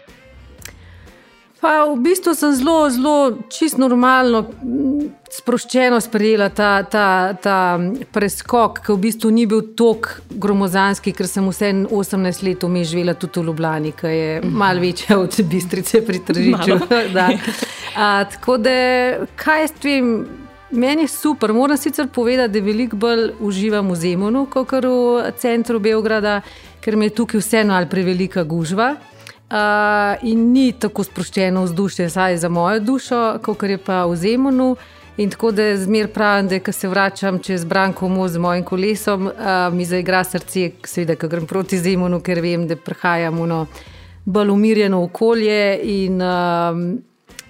Pa 1.61 1.85
v 1.89 1.97
bistvu 2.05 2.35
sem 2.37 2.53
zelo, 2.53 2.89
zelo 2.93 3.15
čisto 3.49 3.81
normalno, 3.81 4.43
sproščeno 5.33 5.97
sprejela 6.01 6.49
ta, 6.53 6.83
ta, 6.85 7.33
ta 7.33 7.57
preskok, 8.13 8.83
ki 8.85 8.93
v 8.93 9.01
bistvu 9.07 9.31
ni 9.33 9.47
bil 9.49 9.63
tako 9.77 10.21
gromozanski, 10.29 11.15
ker 11.17 11.29
sem 11.29 11.47
vse 11.49 11.71
18 11.89 12.45
let 12.45 12.65
vmes 12.67 12.91
živela 12.91 13.17
tudi 13.17 13.41
v 13.41 13.49
Ljubljani, 13.49 13.93
ki 13.97 14.13
je 14.13 14.41
malo 14.45 14.83
večja 14.85 15.17
od 15.17 15.39
Bistrice 15.49 16.03
pri 16.05 16.21
Tržiču. 16.29 16.77
tako 18.33 18.57
da, 18.61 18.77
kaj 19.35 19.65
jaz 19.65 19.75
vem, 19.81 20.13
meni 20.71 21.07
je 21.07 21.13
super. 21.15 21.53
Moram 21.53 21.77
sicer 21.77 22.07
povedati, 22.13 22.53
da 22.53 22.65
veliko 22.65 23.01
bolj 23.01 23.31
uživam 23.39 23.89
v 23.91 23.95
Zemunu, 23.95 24.45
kot 24.45 24.71
v 24.71 25.33
centru 25.41 25.79
Beograda, 25.79 26.41
ker 26.85 26.95
mi 26.95 27.09
je 27.09 27.17
tukaj 27.17 27.41
vseeno 27.41 27.73
ali 27.73 27.89
prevelika 27.89 28.43
gužva. 28.43 28.93
Uh, 29.47 30.23
in 30.27 30.51
ni 30.51 30.73
tako 30.75 31.05
sproščeno 31.07 31.61
vzdušje, 31.63 32.09
saj 32.09 32.37
za 32.37 32.49
mojo 32.49 32.79
dušo, 32.79 33.39
kot 33.43 33.63
je 33.63 33.77
pa 33.77 34.05
v 34.05 34.15
Zemunu. 34.15 34.75
In 35.17 35.29
tako 35.33 35.51
da 35.51 35.71
zmer 35.77 36.11
pravim, 36.13 36.49
da 36.51 36.59
ko 36.59 36.71
se 36.71 36.87
vračam 36.87 37.39
čez 37.39 37.63
Branko 37.65 38.09
most 38.09 38.33
z 38.33 38.41
mojim 38.43 38.63
kolesom, 38.63 39.27
uh, 39.27 39.33
mi 39.73 39.85
zaigra 39.85 40.23
srce, 40.23 40.71
seveda, 40.83 41.15
ko 41.15 41.29
grem 41.31 41.47
proti 41.47 41.79
Zemunu, 41.79 42.19
ker 42.21 42.41
vem, 42.43 42.67
da 42.67 42.75
prihajam 42.75 43.39
v 43.39 43.47
no, 43.47 43.61
bolj 44.25 44.51
umirjeno 44.51 44.99
okolje 45.03 45.79
in 45.83 46.21
uh, 46.21 46.83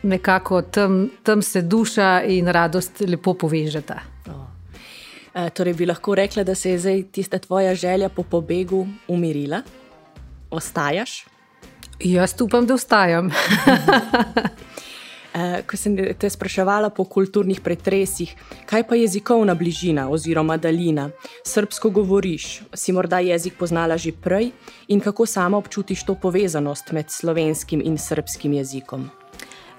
nekako 0.04 0.62
tam, 0.62 1.10
tam 1.24 1.42
se 1.42 1.62
duša 1.62 2.22
in 2.28 2.48
radost 2.48 3.02
lepo 3.08 3.34
povežeta. 3.34 4.00
E, 5.38 5.50
torej, 5.50 5.74
bi 5.74 5.86
lahko 5.86 6.16
rekla, 6.16 6.44
da 6.44 6.56
se 6.56 6.72
je 6.72 6.80
zdaj 6.80 7.04
tista 7.12 7.40
tvoja 7.40 7.76
želja 7.76 8.10
po 8.10 8.24
pobegu 8.24 8.88
umirila? 9.08 9.62
Ostajaš? 10.50 11.26
Jaz 12.00 12.42
upam, 12.42 12.66
da 12.66 12.74
ostajam. 12.74 13.32
Eh, 15.38 15.62
ko 15.70 15.78
sem 15.78 15.94
te 16.18 16.30
spraševala 16.30 16.90
po 16.90 17.04
kulturnih 17.06 17.60
pretresih, 17.62 18.32
kaj 18.66 18.88
pa 18.90 18.96
jezikovna 18.98 19.54
bližina 19.54 20.08
oziroma 20.10 20.56
daljina? 20.58 21.10
Srbsko 21.46 21.92
govoriš, 21.94 22.64
si 22.74 22.96
morda 22.96 23.20
jezik 23.20 23.54
poznala 23.60 23.98
že 24.02 24.16
prej 24.24 24.50
in 24.88 25.00
kako 25.00 25.26
sama 25.26 25.58
občutiš 25.58 26.06
to 26.06 26.16
povezanost 26.16 26.92
med 26.92 27.12
slovenskim 27.12 27.82
in 27.86 27.98
srpskim 27.98 28.54
jezikom? 28.54 29.10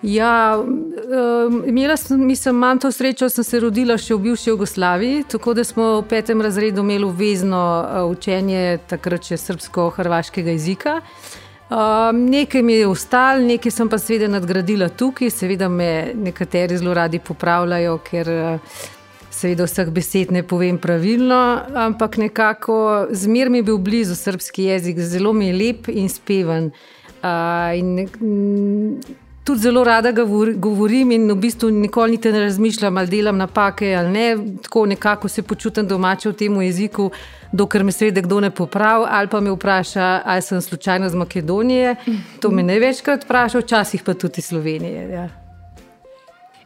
Ja, 0.02 0.62
imela 1.66 1.96
sem, 1.96 2.26
mislim, 2.26 2.54
manj 2.54 2.78
to 2.78 2.92
srečo, 2.92 3.26
sem 3.28 3.44
se 3.44 3.58
rodila 3.60 3.96
še 3.98 4.14
v 4.14 4.28
bivši 4.28 4.50
Jugoslaviji, 4.50 5.24
tako 5.32 5.56
da 5.58 5.64
smo 5.66 5.88
v 5.96 6.04
petem 6.12 6.42
razredu 6.42 6.86
imeli 6.86 7.08
obvezno 7.08 7.62
uh, 7.82 8.04
učenje 8.06 8.78
takrat 8.86 9.26
še 9.26 9.40
srpsko-hrvaškega 9.42 10.54
jezika. 10.54 11.00
Um, 11.68 12.24
nekaj 12.30 12.62
mi 12.62 12.72
je 12.72 12.86
ostalo, 12.86 13.44
nekaj 13.44 13.72
sem 13.72 13.88
pa 13.92 13.98
seveda 14.00 14.28
nadgradila 14.32 14.88
tukaj, 14.88 15.28
seveda 15.30 15.68
me 15.68 16.14
nekateri 16.16 16.78
zelo 16.80 16.94
radi 16.96 17.20
popravljajo, 17.20 17.98
ker 18.06 18.30
uh, 18.32 18.78
seveda 19.30 19.66
vseh 19.68 19.90
besed 19.92 20.32
ne 20.32 20.42
povem 20.48 20.78
pravilno, 20.80 21.40
ampak 21.76 22.16
nekako 22.16 23.08
zmer 23.12 23.50
mi 23.52 23.60
je 23.60 23.68
bil 23.68 23.78
blizu 23.78 24.16
srpski 24.16 24.64
jezik, 24.70 25.00
zelo 25.00 25.32
mi 25.32 25.50
je 25.50 25.58
lep 25.58 25.92
in 25.92 26.08
speven. 26.08 26.70
Uh, 27.20 27.76
in, 27.76 28.08
tudi 29.48 29.60
zelo 29.60 29.84
rada 29.84 30.12
govorim 30.56 31.10
in 31.10 31.30
v 31.30 31.34
bistvu 31.40 31.70
nikoli 31.70 32.18
ne 32.24 32.40
razmišljam, 32.40 32.96
ali 32.98 33.08
delam 33.08 33.36
napake 33.36 33.94
ali 33.94 34.10
ne. 34.12 34.36
Tako 34.62 34.86
nekako 34.86 35.28
se 35.28 35.42
počutim 35.42 35.86
domače 35.88 36.28
v 36.28 36.32
tem 36.36 36.60
jeziku, 36.62 37.10
dokler 37.52 37.84
me 37.84 37.92
seveda 37.92 38.20
kdo 38.20 38.40
ne 38.40 38.50
popravi 38.50 39.06
ali 39.08 39.28
pa 39.28 39.40
me 39.40 39.50
vpraša, 39.50 40.20
ali 40.24 40.42
sem 40.42 40.60
slučajno 40.60 41.06
iz 41.06 41.14
Makedonije. 41.14 41.96
To 42.40 42.50
me 42.50 42.62
največkrat 42.62 43.24
vpraša, 43.24 43.58
včasih 43.58 44.02
pa 44.04 44.14
tudi 44.14 44.44
iz 44.44 44.52
Slovenije. 44.52 45.08
Ja. 45.08 45.28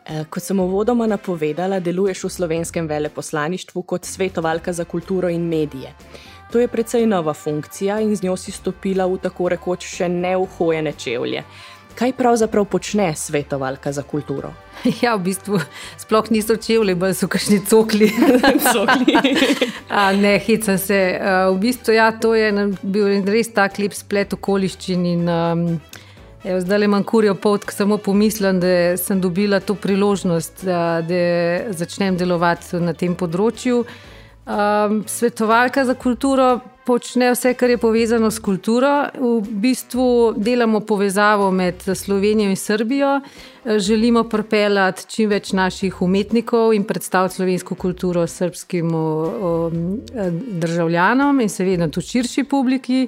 E, 0.06 0.24
kot 0.30 0.42
sem 0.42 0.60
uvodoma 0.60 1.06
napovedala, 1.06 1.78
deluješ 1.80 2.24
v 2.24 2.30
slovenskem 2.30 2.88
veleposlaništvu 2.90 3.82
kot 3.82 4.04
svetovalka 4.04 4.72
za 4.72 4.84
kulturo 4.84 5.28
in 5.28 5.46
medije. 5.48 5.94
To 6.52 6.60
je 6.60 6.68
precej 6.68 7.06
nova 7.06 7.32
funkcija 7.34 8.00
in 8.00 8.16
z 8.16 8.22
njo 8.22 8.36
si 8.36 8.52
stopila 8.52 9.06
v 9.06 9.16
tako 9.22 9.48
rekoč 9.48 9.86
še 9.88 10.08
neuhojene 10.08 10.92
čevlje. 10.92 11.44
Kaj 11.94 12.12
pravzaprav 12.16 12.64
počne 12.64 13.14
svetovalka 13.16 13.92
za 13.92 14.02
kulturo? 14.02 14.52
Ja, 15.02 15.14
v 15.14 15.28
bistvu 15.30 15.60
sploh 15.98 16.30
niso 16.30 16.56
čevlji, 16.56 16.94
bolj 16.98 17.14
so 17.14 17.28
kašni 17.30 17.60
cokli. 17.66 18.10
ne, 20.22 20.38
hecam 20.42 20.78
se. 20.78 21.20
V 21.52 21.58
bistvu, 21.60 21.94
ja, 21.94 22.10
to 22.12 22.34
je 22.34 22.50
bil 22.82 23.22
res 23.26 23.52
tak 23.54 23.78
lep 23.78 23.94
splet 23.94 24.34
okoliščin. 24.34 25.06
In, 25.06 25.28
um, 25.28 25.66
evo, 26.42 26.58
zdaj 26.64 26.82
le 26.82 26.90
manj 26.90 27.06
kurijo 27.06 27.36
pot, 27.38 27.68
samo 27.70 28.00
pomislim, 28.02 28.58
da 28.62 28.96
sem 28.98 29.20
dobila 29.20 29.60
to 29.60 29.76
priložnost, 29.78 30.64
da, 30.66 31.02
da 31.06 31.22
začnem 31.70 32.18
delovati 32.18 32.82
na 32.82 32.96
tem 32.98 33.14
področju. 33.14 33.84
Um, 34.42 35.04
svetovalka 35.06 35.84
za 35.86 35.94
kulturo 35.94 36.56
počne 36.86 37.30
vse, 37.32 37.54
kar 37.54 37.70
je 37.70 37.78
povezano 37.78 38.30
s 38.30 38.38
kulturo. 38.38 39.08
V 39.18 39.40
bistvu 39.50 40.34
delamo 40.36 40.80
povezavo 40.80 41.50
med 41.50 41.82
Slovenijo 41.94 42.50
in 42.50 42.56
Srbijo. 42.56 43.20
Želimo 43.64 44.24
pripeljati 44.24 45.06
čim 45.08 45.30
več 45.30 45.52
naših 45.52 46.02
umetnikov 46.02 46.74
in 46.74 46.84
predstaviti 46.84 47.34
slovensko 47.34 47.74
kulturo 47.74 48.26
srpskim 48.26 48.90
državljanom 50.64 51.40
in 51.40 51.48
seveda 51.48 51.88
tudi 51.88 52.06
širši 52.06 52.44
publiki. 52.44 53.06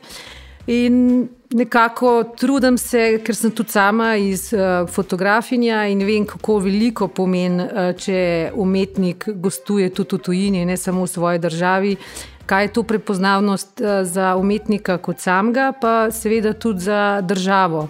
In 0.67 1.29
nekako 1.51 2.25
trudim 2.37 2.79
se, 2.79 3.21
ker 3.25 3.37
sem 3.37 3.53
tudi 3.53 3.71
sama 3.71 4.15
iz 4.17 4.47
uh, 4.53 4.89
fotografinja 4.89 5.83
in 5.93 6.01
vem, 6.07 6.25
kako 6.27 6.59
veliko 6.65 7.09
pomeni, 7.13 7.67
uh, 7.67 7.91
če 8.01 8.51
umetnik 8.57 9.29
gostuje 9.45 9.91
tudi 9.93 10.17
v 10.17 10.25
tujini, 10.25 10.65
ne 10.65 10.77
samo 10.81 11.05
v 11.05 11.13
svoji 11.13 11.43
državi. 11.45 11.97
Kaj 12.47 12.65
je 12.65 12.73
to 12.73 12.83
prepoznavnost 12.83 13.81
uh, 13.81 14.03
za 14.03 14.37
umetnika 14.37 14.99
kot 14.99 15.19
samega, 15.19 15.73
pa 15.81 16.11
seveda 16.11 16.53
tudi 16.53 16.81
za 16.81 17.21
državo. 17.21 17.89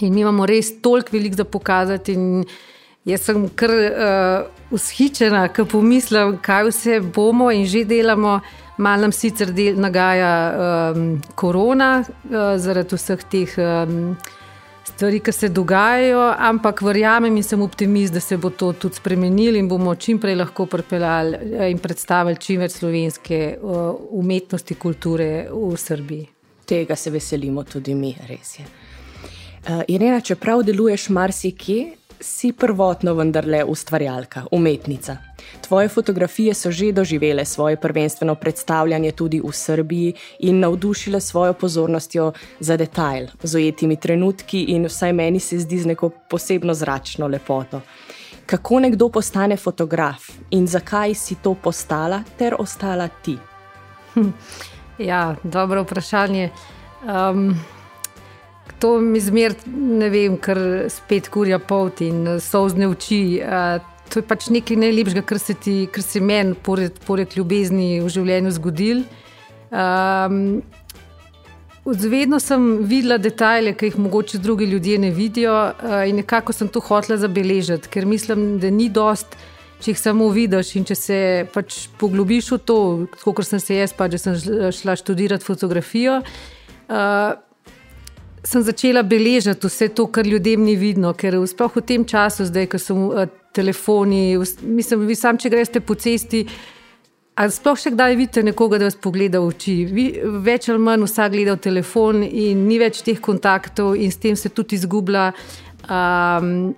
In 0.00 0.14
mi 0.14 0.20
imamo 0.20 0.46
res 0.46 0.80
toliko 0.82 1.10
velik 1.12 1.34
za 1.34 1.44
pokazati. 1.44 2.16
Jaz 3.04 3.24
sem 3.24 3.48
kar 3.56 3.70
uh, 3.70 4.74
ushičena, 4.74 5.48
ko 5.48 5.64
pomislim, 5.64 6.36
kaj 6.42 6.68
vse 6.68 7.00
bomo 7.00 7.50
in 7.50 7.66
že 7.66 7.84
delamo. 7.84 8.40
Mal 8.78 9.00
nam 9.02 9.12
sicer 9.12 9.50
del 9.50 9.80
nagaja 9.80 10.32
um, 10.94 11.06
korona, 11.34 12.04
uh, 12.30 12.54
zaradi 12.62 12.94
vseh 12.94 13.24
teh 13.30 13.56
um, 13.58 14.14
stvari, 14.98 15.20
ki 15.20 15.32
se 15.32 15.48
dogajajo, 15.48 16.22
ampak 16.38 16.80
verjamem 16.82 17.36
in 17.38 17.44
sem 17.46 17.60
optimist, 17.62 18.12
da 18.12 18.20
se 18.20 18.36
bo 18.36 18.50
to 18.50 18.72
tudi 18.72 18.98
spremenilo 18.98 19.58
in 19.58 19.68
bomo 19.70 19.94
čim 19.94 20.18
prej 20.18 20.34
lahko 20.34 20.66
pripeljali 20.66 21.36
uh, 21.38 21.66
in 21.70 21.78
predstavili 21.78 22.40
čim 22.42 22.64
več 22.64 22.80
slovenske 22.80 23.38
uh, 23.62 23.94
umetnosti, 24.18 24.74
kulture 24.74 25.28
v 25.52 25.76
Srbiji. 25.78 26.26
Tega 26.66 26.96
se 26.98 27.12
veselimo 27.14 27.62
tudi 27.62 27.94
mi, 27.94 28.10
res 28.26 28.56
je. 28.58 28.66
Uh, 28.66 29.84
Irena, 29.86 30.18
čeprav 30.20 30.64
deluješ 30.66 31.08
marsikje, 31.14 31.92
si 32.20 32.52
prvotno 32.52 33.14
vendarle 33.14 33.64
ustvarjalka, 33.64 34.44
umetnica. 34.50 35.16
Tvoje 35.60 35.88
fotografije 35.88 36.54
so 36.54 36.70
že 36.70 36.92
doživele 36.92 37.44
svoje 37.44 37.76
prvenstveno 37.76 38.34
predstavljanje 38.34 39.12
tudi 39.12 39.40
v 39.40 39.52
Srbiji 39.52 40.14
in 40.38 40.60
navdušile 40.60 41.20
svojo 41.20 41.52
pozornostjo 41.52 42.32
za 42.60 42.76
detajl, 42.76 43.26
z 43.42 43.54
ojetimi 43.54 43.96
trenutki 43.96 44.62
in 44.62 44.86
vsaj 44.86 45.12
meni 45.12 45.40
se 45.40 45.58
zdi 45.58 45.78
z 45.78 45.86
neko 45.86 46.10
posebno 46.30 46.74
zračno 46.74 47.26
lepoto. 47.26 47.80
Kako 48.46 48.80
nekdo 48.80 49.08
postane 49.08 49.56
fotograf 49.56 50.30
in 50.50 50.66
zakaj 50.66 51.14
si 51.14 51.34
to 51.34 51.54
postala 51.54 52.22
ter 52.38 52.54
ostala 52.58 53.08
ti? 53.08 53.38
Hm. 54.14 54.28
Ja, 54.98 55.36
dobro 55.42 55.82
vprašanje. 55.82 56.50
Um, 57.04 57.54
to 58.80 58.98
mi 59.00 59.20
zmer, 59.20 59.54
ne 59.66 60.08
vem, 60.12 60.36
ker 60.40 60.58
spet 60.92 61.28
kurja 61.32 61.58
pot 61.58 62.02
in 62.04 62.38
sozne 62.42 62.88
oči. 62.90 63.40
Uh, 63.42 63.78
to 64.08 64.22
je 64.22 64.26
pač 64.26 64.48
nekaj 64.52 64.78
najlepšega, 64.80 65.22
kar 65.28 65.40
se 65.42 65.54
ti, 65.54 65.76
kar 65.92 66.04
se 66.04 66.20
meni, 66.24 66.54
pored, 66.54 66.96
pored 67.06 67.36
ljubezni 67.36 67.98
v 68.04 68.12
življenju, 68.12 68.54
zgodil. 68.58 69.06
Um, 69.70 70.60
Vedno 71.88 72.36
sem 72.36 72.82
videla 72.84 73.16
detajle, 73.16 73.72
ki 73.72 73.88
jih 73.88 73.94
mogoče 74.04 74.42
drugi 74.44 74.66
ljudje 74.68 74.98
ne 75.00 75.08
vidijo, 75.14 75.54
uh, 75.72 76.02
in 76.08 76.20
nekako 76.20 76.52
sem 76.52 76.68
to 76.68 76.82
hotela 76.84 77.16
zabeležiti, 77.16 77.88
ker 77.88 78.04
mislim, 78.04 78.58
da 78.60 78.68
ni 78.68 78.90
dost, 78.92 79.38
če 79.80 79.94
jih 79.94 80.00
samo 80.00 80.28
vidiš 80.34 80.74
in 80.76 80.84
če 80.88 80.96
se 80.98 81.18
pač 81.54 81.86
poglobiš 82.00 82.50
v 82.56 82.58
to, 82.68 82.78
kot 83.24 83.40
sem 83.46 83.62
se 83.62 83.78
jaz, 83.78 83.94
pa 83.96 84.10
že 84.12 84.20
sem 84.20 84.36
šla 84.74 84.98
študirati 85.00 85.46
fotografijo. 85.46 86.20
Uh, 86.88 87.38
sem 88.44 88.62
začela 88.62 89.02
beležiti 89.02 89.66
vse 89.66 89.88
to, 89.88 90.06
kar 90.06 90.26
ljudem 90.26 90.64
ni 90.64 90.76
vidno, 90.76 91.12
ker 91.14 91.36
sploh 91.46 91.76
v 91.76 91.84
tem 91.86 92.04
času, 92.04 92.46
zdaj, 92.48 92.68
ko 92.72 92.80
so 92.82 92.96
uh, 93.08 93.28
telefoni, 93.54 94.38
mislim, 94.62 95.06
vi 95.08 95.16
sam, 95.18 95.38
če 95.38 95.50
greste 95.52 95.80
po 95.80 95.96
cesti. 95.98 96.44
Ali 97.38 97.54
sploh 97.54 97.78
še 97.78 97.92
kdaj 97.94 98.16
vidite 98.18 98.42
nekoga, 98.42 98.80
da 98.80 98.88
vas 98.88 98.98
pogleda 98.98 99.38
v 99.38 99.52
oči? 99.52 99.76
Vi, 99.86 100.06
več 100.42 100.66
ali 100.72 100.82
manj 100.82 101.06
vsak 101.06 101.34
gleda 101.36 101.54
v 101.54 101.62
telefon 101.68 102.24
in 102.26 102.64
ni 102.66 102.80
več 102.82 103.04
teh 103.06 103.20
kontaktov, 103.22 103.94
in 103.94 104.10
s 104.10 104.18
tem 104.18 104.34
se 104.34 104.50
tudi 104.50 104.74
izgublja 104.78 105.28
um, 105.86 106.72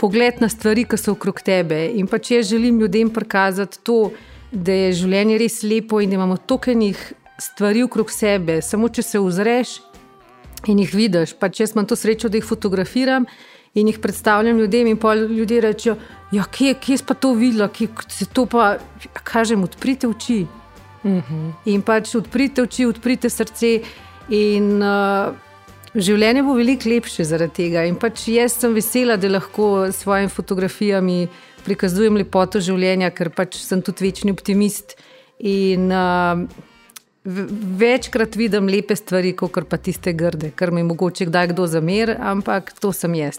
pogled 0.00 0.42
na 0.44 0.50
stvari, 0.52 0.84
ki 0.84 1.00
so 1.00 1.16
okrog 1.16 1.40
tebe. 1.44 1.86
In 1.96 2.10
pa 2.10 2.20
če 2.20 2.42
želim 2.44 2.80
ljudem 2.82 3.08
prikazati 3.12 3.80
to, 3.86 4.10
da 4.52 4.74
je 4.76 4.92
življenje 5.00 5.38
res 5.40 5.62
lepo 5.64 6.02
in 6.04 6.12
da 6.12 6.20
imamo 6.20 6.36
tokenih 6.36 7.00
stvari 7.40 7.82
okrog 7.86 8.12
sebe, 8.12 8.60
samo 8.62 8.92
če 8.92 9.04
se 9.06 9.20
ozreš 9.20 9.78
in 10.66 10.78
jih 10.78 10.94
vidiš. 10.94 11.34
Pa 11.38 11.48
če 11.48 11.66
imam 11.72 11.86
to 11.86 11.96
srečo, 11.96 12.28
da 12.28 12.38
jih 12.38 12.46
fotografiram 12.46 13.26
in 13.74 13.88
jih 13.88 13.98
predstavljam 13.98 14.58
ljudem, 14.58 14.86
in 14.86 14.98
pa 15.00 15.14
ljudje 15.14 15.60
rečejo, 15.60 15.96
ja, 16.32 16.44
kje, 16.44 16.74
kje 16.74 16.98
pa 17.06 17.14
to 17.14 17.32
videla, 17.34 17.68
kje 17.68 17.88
se 18.08 18.26
to 18.26 18.46
pa, 18.46 18.76
kažem, 19.24 19.62
odprite 19.64 20.08
oči. 20.08 20.46
Uh 21.02 21.10
mhm. 21.10 21.22
-huh. 21.28 21.52
In 21.64 21.82
pač 21.82 22.14
odprite 22.14 22.62
oči, 22.62 22.86
odprite 22.86 23.30
srce. 23.30 23.80
In 24.28 24.82
uh, 24.82 25.34
življenje 25.94 26.42
bo 26.42 26.54
veliko 26.54 26.88
lepše 26.88 27.24
zaradi 27.24 27.52
tega. 27.52 27.84
In 27.84 27.96
pač 27.96 28.28
jaz 28.28 28.52
sem 28.52 28.74
vesela, 28.74 29.16
da 29.16 29.28
lahko 29.28 29.86
s 29.90 29.96
svojimi 29.96 30.28
fotografijami 30.28 31.28
prikazujem 31.64 32.16
lepoto 32.16 32.60
življenja, 32.60 33.10
ker 33.10 33.30
pač 33.30 33.56
sem 33.56 33.82
tudi 33.82 34.04
večni 34.04 34.32
optimist. 34.32 34.96
In 35.38 35.90
uh, 35.92 36.46
večkrat 37.24 38.36
vidim 38.36 38.68
lepe 38.68 38.96
stvari, 38.96 39.32
kot 39.36 39.68
pa 39.68 39.76
tiste 39.76 40.12
grde, 40.12 40.50
kar 40.50 40.70
mi 40.70 40.82
mogoče 40.82 41.26
kdaj 41.26 41.52
kdo 41.52 41.66
zamer, 41.66 42.16
ampak 42.20 42.72
to 42.80 42.92
sem 42.92 43.14
jaz. 43.14 43.38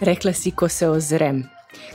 Rekla 0.00 0.32
si, 0.32 0.50
ko 0.50 0.68
se 0.68 0.88
ozrem. 0.88 1.44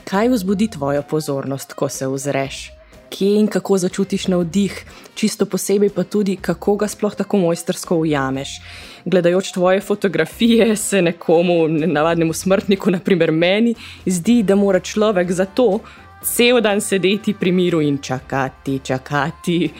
Kaj 0.04 0.28
vzbudi 0.28 0.68
tvojo 0.72 1.02
pozornost, 1.02 1.72
ko 1.72 1.88
se 1.88 2.06
ozreš? 2.06 2.70
Kje 3.08 3.38
in 3.40 3.46
kako 3.48 3.78
začutiš 3.78 4.26
navdih, 4.28 4.74
čisto 5.14 5.46
posebej 5.46 5.90
pa 5.96 6.04
tudi, 6.04 6.36
kako 6.36 6.76
ga 6.76 6.88
sploh 6.88 7.14
tako 7.16 7.38
mojstersko 7.40 7.96
ujameš. 7.96 8.58
Gledajoč 9.04 9.52
tvoje 9.52 9.80
fotografije, 9.80 10.76
se 10.76 11.02
nekomu, 11.02 11.68
navadnemu 11.68 12.32
smrtniku, 12.32 12.90
naprimer 12.90 13.32
meni, 13.32 13.74
zdi, 14.06 14.42
da 14.42 14.56
mora 14.56 14.80
človek 14.80 15.32
za 15.32 15.44
to 15.44 15.80
cel 16.22 16.60
dan 16.60 16.80
sedeti 16.80 17.34
pri 17.34 17.52
miru 17.52 17.80
in 17.80 17.98
čakati, 17.98 18.78
čakati. 18.78 19.72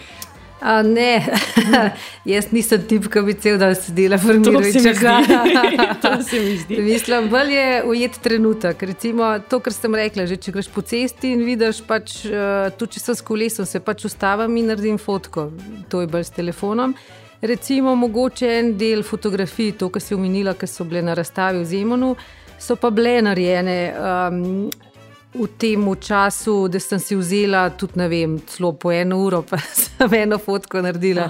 A 0.61 0.83
ne, 0.83 1.27
jaz 2.25 2.49
nisem 2.51 2.83
tip, 2.91 3.07
ki 3.13 3.21
bi 3.23 3.35
cel 3.39 3.61
dan 3.61 3.77
sedela 3.79 4.19
v 4.19 4.39
miru 4.41 4.63
in 4.67 4.81
čakala. 4.83 5.45
mi. 6.33 6.81
Mislim, 6.83 7.29
bolj 7.31 7.55
je 7.55 7.85
ujet 7.87 8.19
trenutek. 8.23 8.83
Recimo 8.83 9.31
to, 9.49 9.61
kar 9.63 9.73
sem 9.73 9.95
rekla, 9.95 10.27
že 10.27 10.37
če 10.37 10.57
greš 10.57 10.71
po 10.75 10.83
cesti 10.83 11.31
in 11.37 11.45
vidiš, 11.47 11.85
pač, 11.87 12.25
uh, 12.27 12.73
tu 12.75 12.91
če 12.91 13.05
sem 13.05 13.15
s 13.15 13.23
kolesom, 13.23 13.71
se 13.71 13.79
pač 13.81 14.09
ustavim 14.11 14.59
in 14.59 14.73
naredim 14.73 14.99
fotko. 14.99 15.53
To 15.95 16.03
je 16.03 16.11
bolj 16.11 16.27
s 16.27 16.35
telefonom. 16.35 16.97
Recimo, 17.39 17.95
mogoče 17.95 18.51
en 18.59 18.75
del 18.75 19.07
fotografij, 19.07 19.77
to, 19.79 19.93
kar 19.95 20.03
si 20.03 20.19
omenila, 20.19 20.57
ki 20.59 20.67
so 20.67 20.83
bile 20.89 21.05
na 21.07 21.15
razstavi 21.15 21.63
v 21.63 21.71
Zemunu, 21.71 22.11
so 22.59 22.75
pa 22.75 22.91
bile 22.91 23.21
narejene. 23.23 23.79
Um, 23.95 24.88
v 25.35 25.47
tem 25.59 25.95
času, 26.01 26.69
da 26.69 26.81
sem 26.81 26.99
si 26.99 27.17
vzela 27.17 27.69
tudi, 27.71 27.99
ne 28.01 28.09
vem, 28.09 28.39
celo 28.47 28.73
po 28.73 28.93
eno 28.93 29.19
uro, 29.25 29.43
pa 29.43 29.59
sem 29.83 30.15
eno 30.15 30.39
fotko 30.39 30.83
naredila. 30.83 31.29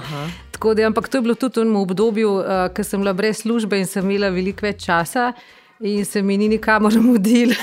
Da, 0.59 0.87
ampak 0.87 1.07
to 1.07 1.17
je 1.17 1.21
bilo 1.21 1.35
tudi 1.35 1.59
v 1.59 1.63
tem 1.63 1.75
obdobju, 1.75 2.29
uh, 2.29 2.43
eh, 2.43 2.69
ko 2.75 2.83
sem 2.83 2.99
bila 2.99 3.13
brez 3.13 3.43
službe 3.43 3.79
in 3.79 3.87
sem 3.87 4.03
imela 4.03 4.29
veliko 4.29 4.65
več 4.67 4.85
časa. 4.85 5.33
In 5.79 6.03
se 6.05 6.21
mi 6.21 6.35
ni 6.37 6.49
nikamor 6.51 6.91
mudil. 7.07 7.53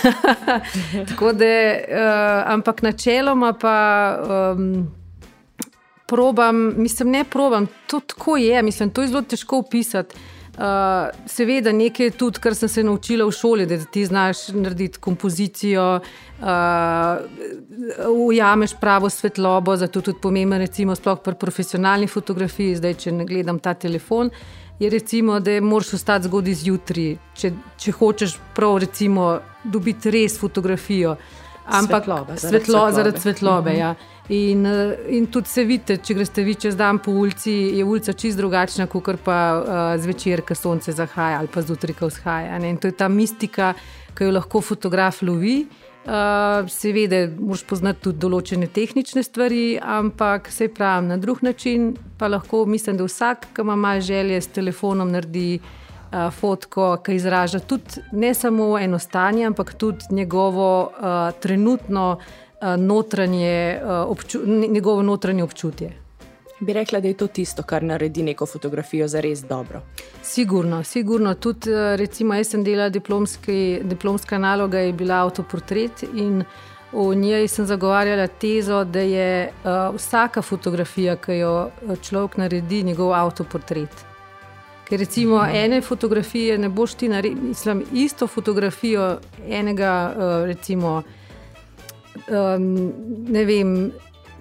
Tako 1.10 1.32
da, 1.36 1.44
uh, 1.44 2.52
ampak 2.54 2.80
načeloma 2.82 3.52
pa 3.52 3.76
um, 4.56 4.88
probam, 6.06 6.72
mislim, 6.80 7.10
ne 7.10 7.24
probam, 7.24 7.66
to 7.86 8.00
tako 8.00 8.36
je, 8.36 8.62
mislim, 8.62 8.90
to 8.90 9.02
je 9.02 9.08
zelo 9.08 9.22
težko 9.22 9.58
opisati. 9.58 10.16
Uh, 10.56 10.62
seveda, 11.28 11.72
nekaj 11.72 12.14
tudi, 12.16 12.40
kar 12.40 12.54
sem 12.56 12.68
se 12.68 12.82
naučila 12.84 13.26
v 13.28 13.32
šoli, 13.36 13.66
da 13.68 13.76
ti 13.76 14.06
znaš 14.06 14.48
narediti 14.56 14.98
kompozicijo, 15.04 15.84
uh, 16.00 16.46
ujameš 18.08 18.72
pravo 18.80 19.10
svetlobo, 19.10 19.76
zato 19.76 20.00
tudi 20.00 20.18
pomembno, 20.22 20.58
recimo, 20.58 20.94
sploh 20.96 21.20
pri 21.20 21.34
profesionalni 21.36 22.08
fotografiji, 22.08 22.78
zdaj, 22.80 22.94
če 23.04 23.12
ne 23.12 23.26
gledam 23.28 23.58
ta 23.60 23.74
telefon. 23.74 24.30
Je 24.80 24.90
recimo, 24.90 25.40
da 25.40 25.60
moraš 25.60 25.92
ostati 26.00 26.24
zgodaj 26.24 26.54
zjutraj, 26.54 27.12
če, 27.36 27.52
če 27.76 27.92
hočeš 27.92 28.38
prav, 28.56 28.78
recimo, 28.84 29.34
dobiti 29.64 30.10
res 30.10 30.40
fotografijo. 30.40 31.18
Ampak 31.66 32.04
svetlobe, 32.04 32.36
zaradi 32.36 32.64
svetlobe. 32.64 32.92
Zaradi 32.92 33.20
svetlobe 33.20 33.70
uh 33.70 33.76
-huh. 33.76 33.80
ja. 33.80 33.94
In, 34.28 34.64
eh, 34.64 34.98
in 35.08 35.28
tudi 35.28 35.48
se 35.48 35.62
vidite, 35.62 36.00
če 36.02 36.14
greste 36.18 36.42
vi 36.42 36.56
čez 36.58 36.74
dan 36.76 36.98
po 36.98 37.12
ulici, 37.14 37.52
je 37.78 37.84
ulica 37.84 38.12
čist 38.12 38.40
drugačna, 38.40 38.88
kot 38.90 39.20
pa 39.22 39.38
uh, 39.54 40.00
zvečer, 40.02 40.42
ko 40.42 40.54
sonce 40.58 40.92
zahaja 40.92 41.38
ali 41.38 41.50
pa 41.52 41.62
zjutraj, 41.62 41.94
ko 41.94 42.08
vzhaja. 42.10 42.58
Ne? 42.58 42.72
In 42.74 42.80
to 42.82 42.90
je 42.90 42.96
ta 42.98 43.06
mistika, 43.08 43.74
ki 44.18 44.26
jo 44.26 44.32
lahko 44.34 44.60
fotograf 44.60 45.22
lovi. 45.22 45.66
Uh, 46.06 46.66
seveda, 46.70 47.24
moraš 47.38 47.64
poznati 47.66 48.02
tudi 48.02 48.22
določene 48.22 48.66
tehnične 48.70 49.22
stvari, 49.26 49.78
ampak 49.78 50.50
se 50.54 50.68
pravi 50.74 51.06
na 51.06 51.18
drug 51.22 51.42
način. 51.46 51.92
Pa 52.18 52.26
lahko 52.30 52.64
mislim, 52.66 52.98
da 52.98 53.06
vsak, 53.06 53.52
ki 53.54 53.62
ima 53.62 53.76
malo 53.78 54.02
želje 54.02 54.40
s 54.42 54.50
telefonom, 54.54 55.10
naredi 55.14 55.60
uh, 55.60 56.32
fotko, 56.34 56.96
ki 57.02 57.14
izraža 57.14 57.62
tudi 57.62 58.02
ne 58.12 58.34
samo 58.34 58.72
eno 58.78 58.98
stanje, 58.98 59.46
ampak 59.46 59.74
tudi 59.78 60.10
njegovo 60.18 60.90
uh, 60.90 61.30
trenutno. 61.42 62.16
Eh, 62.60 62.76
notranje, 62.76 63.48
eh, 63.48 63.84
obču, 63.86 64.40
njegovo 64.46 65.02
notranje 65.02 65.42
občutje. 65.42 65.92
Bi 66.60 66.72
rekla, 66.72 67.00
da 67.00 67.08
je 67.08 67.14
to 67.14 67.26
tisto, 67.26 67.62
kar 67.62 67.82
naredi 67.82 68.22
neko 68.22 68.46
fotografijo 68.46 69.08
za 69.08 69.20
res 69.20 69.42
dobro. 69.44 69.82
Sigurno, 70.22 70.84
sigurno. 70.84 71.34
Tudi, 71.34 71.70
eh, 71.70 71.96
recimo, 71.96 72.34
jaz 72.34 72.48
sem 72.48 72.64
delala 72.64 72.88
diplomski, 72.88 73.80
diplomska 73.82 74.38
naloga, 74.38 74.78
je 74.78 74.92
bila 74.92 75.14
avtoportret 75.14 76.02
in 76.14 76.44
v 76.92 77.14
njej 77.14 77.48
sem 77.48 77.66
zagovarjala 77.66 78.26
tezo, 78.26 78.84
da 78.84 79.00
je 79.00 79.52
uh, 79.64 79.94
vsaka 79.94 80.42
fotografija, 80.42 81.16
ki 81.16 81.32
jo 81.32 81.70
človek 82.02 82.36
naredi, 82.36 82.82
njegov 82.82 83.12
avtoportret. 83.12 83.90
Ker 84.88 84.98
recimo 84.98 85.42
mhm. 85.42 85.54
ene 85.54 85.80
fotografije 85.80 86.58
ne 86.58 86.68
boš 86.68 86.94
ti 86.94 87.08
naredil, 87.08 87.42
mislim, 87.42 87.84
isto 87.92 88.26
fotografijo 88.26 89.18
enega, 89.48 90.14
uh, 90.16 90.46
recimo 90.46 91.02
um, 92.28 92.66
ne 93.28 93.44
vem. 93.44 93.78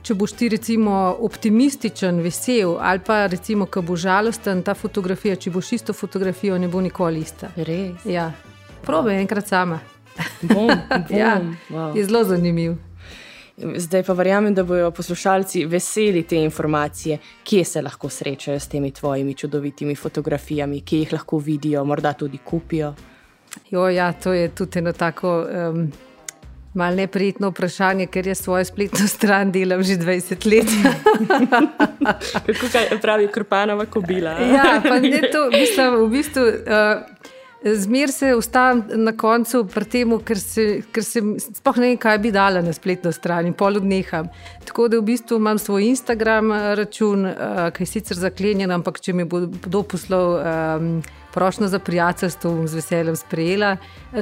Če 0.05 0.13
boš 0.13 0.35
ti 0.37 0.45
recimo 0.53 1.15
optimističen, 1.25 2.19
vesel, 2.21 2.75
ali 2.77 3.01
pa 3.01 3.23
recimo, 3.25 3.65
ko 3.65 3.81
bo 3.81 3.95
žalosten, 3.97 4.61
ta 4.61 4.75
fotografija, 4.77 5.33
če 5.33 5.49
boš 5.49 5.71
isto 5.79 5.95
fotografijo, 5.97 6.59
ne 6.61 6.69
bo 6.69 6.77
nikoli 6.77 7.23
ista. 7.25 7.49
Res. 7.57 8.05
Ja. 8.05 8.27
Probe 8.85 9.15
enkrat 9.17 9.49
sama. 9.49 9.79
Bom, 10.43 10.69
bom. 11.09 11.09
ja. 11.09 11.39
wow. 11.73 11.97
Je 11.97 12.05
zelo 12.05 12.21
zanimiv. 12.23 12.77
Zdaj 13.57 14.03
pa 14.03 14.13
verjamem, 14.13 14.53
da 14.53 14.63
bodo 14.67 14.91
poslušalci 14.91 15.65
veseli 15.65 16.23
te 16.23 16.37
informacije, 16.43 17.17
kje 17.43 17.63
se 17.65 17.81
lahko 17.81 18.09
srečajo 18.09 18.59
s 18.59 18.67
temi 18.67 18.91
tvojimi 18.91 19.33
čudovitimi 19.33 19.95
fotografijami, 19.95 20.81
kje 20.81 20.99
jih 20.99 21.13
lahko 21.13 21.37
vidijo, 21.37 21.85
morda 21.85 22.13
tudi 22.13 22.37
kupijo. 22.37 22.93
Jo, 23.71 23.89
ja, 23.89 24.13
to 24.13 24.33
je 24.33 24.49
tudi 24.49 24.79
eno 24.79 24.91
tako. 24.93 25.47
Um, 25.49 25.91
Mal 26.75 26.95
neprijetno 26.95 27.49
vprašanje, 27.53 28.09
ker 28.11 28.27
jaz 28.27 28.41
svojo 28.43 28.65
spletno 28.67 29.07
stran 29.07 29.51
delam 29.51 29.83
že 29.83 29.95
20 29.95 30.45
let. 30.51 30.67
Kako 32.47 32.99
pravi 33.01 33.27
Krpanova 33.31 33.85
kobila? 33.85 34.31
ja, 34.31 34.81
pa 34.83 34.99
ne 34.99 35.21
to, 35.31 35.49
mislim, 35.51 35.95
v 36.05 36.09
bistvu. 36.09 36.43
Uh, 36.43 37.15
Zmer 37.65 38.11
se 38.11 38.35
ustavim 38.35 38.83
na 38.95 39.11
koncu, 39.17 39.63
temu, 39.91 40.19
ker, 40.19 40.38
se, 40.38 40.81
ker 40.93 41.03
se 41.03 41.21
sploh 41.39 41.77
ne 41.81 41.88
vem, 41.88 41.97
kaj 41.97 42.19
bi 42.21 42.29
dala 42.31 42.61
na 42.61 42.73
spletno 42.73 43.09
stran, 43.11 43.47
in 43.47 43.55
pol 43.57 43.79
odneham. 43.79 44.27
Tako 44.67 44.85
da 44.91 44.99
v 44.99 45.07
bistvu 45.07 45.39
imam 45.41 45.57
svoj 45.57 45.88
Instagram 45.88 46.51
račun, 46.77 47.25
uh, 47.25 47.69
ki 47.73 47.81
je 47.88 47.89
sicer 47.89 48.19
zaklenjen, 48.19 48.71
ampak 48.75 48.99
če 49.01 49.15
mi 49.17 49.25
bo 49.25 49.47
kdo 49.47 49.81
poslal 49.81 50.35
um, 50.35 50.91
prošlo 51.33 51.71
za 51.71 51.79
prijateljstvo, 51.79 52.51
bom 52.51 52.67
z 52.67 52.83
veseljem 52.83 53.15
sprejela. 53.15 53.77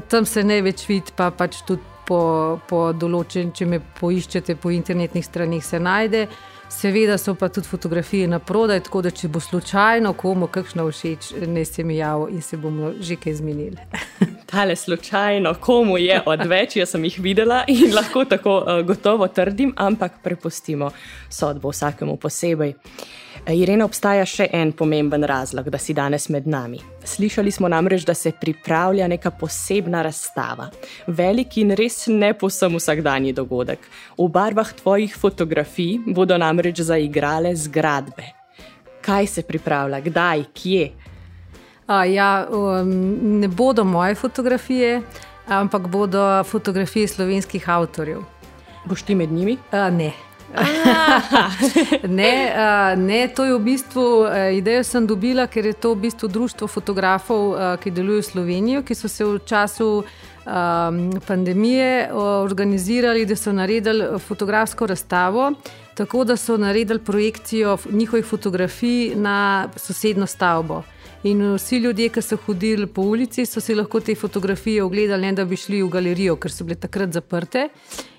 Tam 0.07 0.25
se 0.25 0.43
največ 0.43 0.87
vidi, 0.87 1.17
pa 1.17 1.27
pač 1.35 1.59
tudi 1.67 1.92
po, 2.07 2.59
po 2.69 2.87
določen, 2.93 3.51
če 3.55 3.67
me 3.69 3.79
poiščete 3.99 4.55
po 4.55 4.71
internetnih 4.73 5.25
stranih, 5.25 5.63
se 5.65 5.79
najde. 5.79 6.27
Seveda 6.73 7.19
so 7.21 7.35
pa 7.37 7.49
tudi 7.53 7.67
fotografije 7.69 8.27
na 8.27 8.39
prodaj, 8.39 8.79
tako 8.87 9.03
da 9.05 9.11
če 9.13 9.27
bo 9.29 9.39
slučajno 9.39 10.13
komu 10.17 10.47
kakšno 10.49 10.87
všeč, 10.89 11.29
ne 11.47 11.65
se 11.69 11.83
mi 11.83 11.99
javi 11.99 12.33
in 12.33 12.41
se 12.41 12.57
bomo 12.57 12.93
že 12.99 13.15
kaj 13.21 13.35
zmenili. 13.41 13.77
Tale 14.49 14.75
slučajno, 14.75 15.53
komu 15.61 15.97
je 16.01 16.21
odveč, 16.25 16.77
jaz 16.81 16.95
sem 16.95 17.05
jih 17.05 17.19
videla 17.21 17.63
in 17.67 17.93
lahko 17.97 18.25
tako 18.25 18.57
uh, 18.61 18.81
gotovo 18.87 19.27
trdim, 19.27 19.73
ampak 19.77 20.17
prepustimo 20.23 20.89
sodbo 21.29 21.69
vsakemu 21.69 22.17
posebej. 22.17 22.73
Irena, 23.51 23.83
obstaja 23.83 24.23
še 24.23 24.45
en 24.55 24.69
pomemben 24.71 25.25
razlog, 25.27 25.67
da 25.67 25.79
si 25.81 25.91
danes 25.93 26.29
med 26.31 26.45
nami. 26.47 26.77
Slišali 27.03 27.51
smo 27.51 27.67
namreč, 27.67 28.05
da 28.07 28.15
se 28.15 28.31
pripravlja 28.31 29.09
neka 29.11 29.33
posebna 29.35 29.99
razstava. 30.05 30.69
Velik 31.07 31.57
in 31.59 31.75
res 31.75 32.05
ne 32.07 32.31
posem 32.39 32.77
vsakdanji 32.79 33.33
dogodek. 33.35 33.83
V 34.15 34.29
barvah 34.31 34.71
tvojih 34.79 35.17
fotografij 35.19 35.99
bodo 36.07 36.39
namreč 36.39 36.85
zaigrale 36.87 37.51
zgradbe. 37.59 38.31
Kaj 39.03 39.27
se 39.27 39.43
pripravlja, 39.43 39.99
kdaj, 40.07 40.47
kje? 40.55 40.91
A, 41.91 42.05
ja, 42.07 42.47
um, 42.47 42.93
ne 43.43 43.51
bodo 43.51 43.83
moje 43.83 44.15
fotografije, 44.15 45.01
ampak 45.51 45.91
bodo 45.91 46.43
fotografije 46.47 47.11
slovenskih 47.11 47.67
avtorjev. 47.69 48.23
Boš 48.87 49.03
ti 49.03 49.19
med 49.19 49.31
njimi? 49.31 49.57
A, 49.71 49.89
ne. 49.91 50.13
ne, 52.19 52.33
uh, 52.55 52.99
ne, 52.99 53.27
to 53.35 53.45
je 53.45 53.53
v 53.55 53.61
bistvu 53.63 54.05
uh, 54.23 54.49
idejo, 54.53 54.83
sem 54.83 55.07
dobila, 55.07 55.47
ker 55.47 55.65
je 55.65 55.73
to 55.73 55.93
v 55.95 56.07
bistvu 56.07 56.27
društvo 56.27 56.67
fotografov, 56.67 57.53
uh, 57.53 57.75
ki 57.81 57.91
delujejo 57.91 58.21
v 58.21 58.29
Sloveniji, 58.31 58.83
ki 58.85 58.95
so 58.95 59.09
se 59.09 59.25
v 59.25 59.39
času 59.45 60.03
um, 60.03 60.99
pandemije 61.25 62.09
uh, 62.11 62.43
organizirali, 62.43 63.25
da 63.25 63.35
so 63.35 63.51
naredili 63.51 64.19
fotografsko 64.19 64.85
razstavo 64.87 65.53
tako 65.93 66.23
da 66.23 66.37
so 66.37 66.57
naredili 66.57 66.99
projekcijo 66.99 67.77
njihovih 67.91 68.25
fotografij 68.25 69.15
na 69.15 69.69
sosedno 69.75 70.25
stavbo. 70.25 70.83
In 71.23 71.53
vsi 71.55 71.77
ljudje, 71.77 72.09
ki 72.09 72.21
so 72.21 72.37
hodili 72.45 72.87
po 72.87 73.01
ulici, 73.01 73.45
so 73.45 73.61
si 73.61 73.75
lahko 73.75 73.99
te 73.99 74.15
fotografije 74.15 74.83
ogledali, 74.83 75.21
ne 75.21 75.31
da 75.33 75.45
bi 75.45 75.55
šli 75.55 75.83
v 75.83 75.87
galerijo, 75.89 76.35
ker 76.35 76.51
so 76.51 76.63
bile 76.63 76.75
takrat 76.75 77.13
zaprte. 77.13 77.69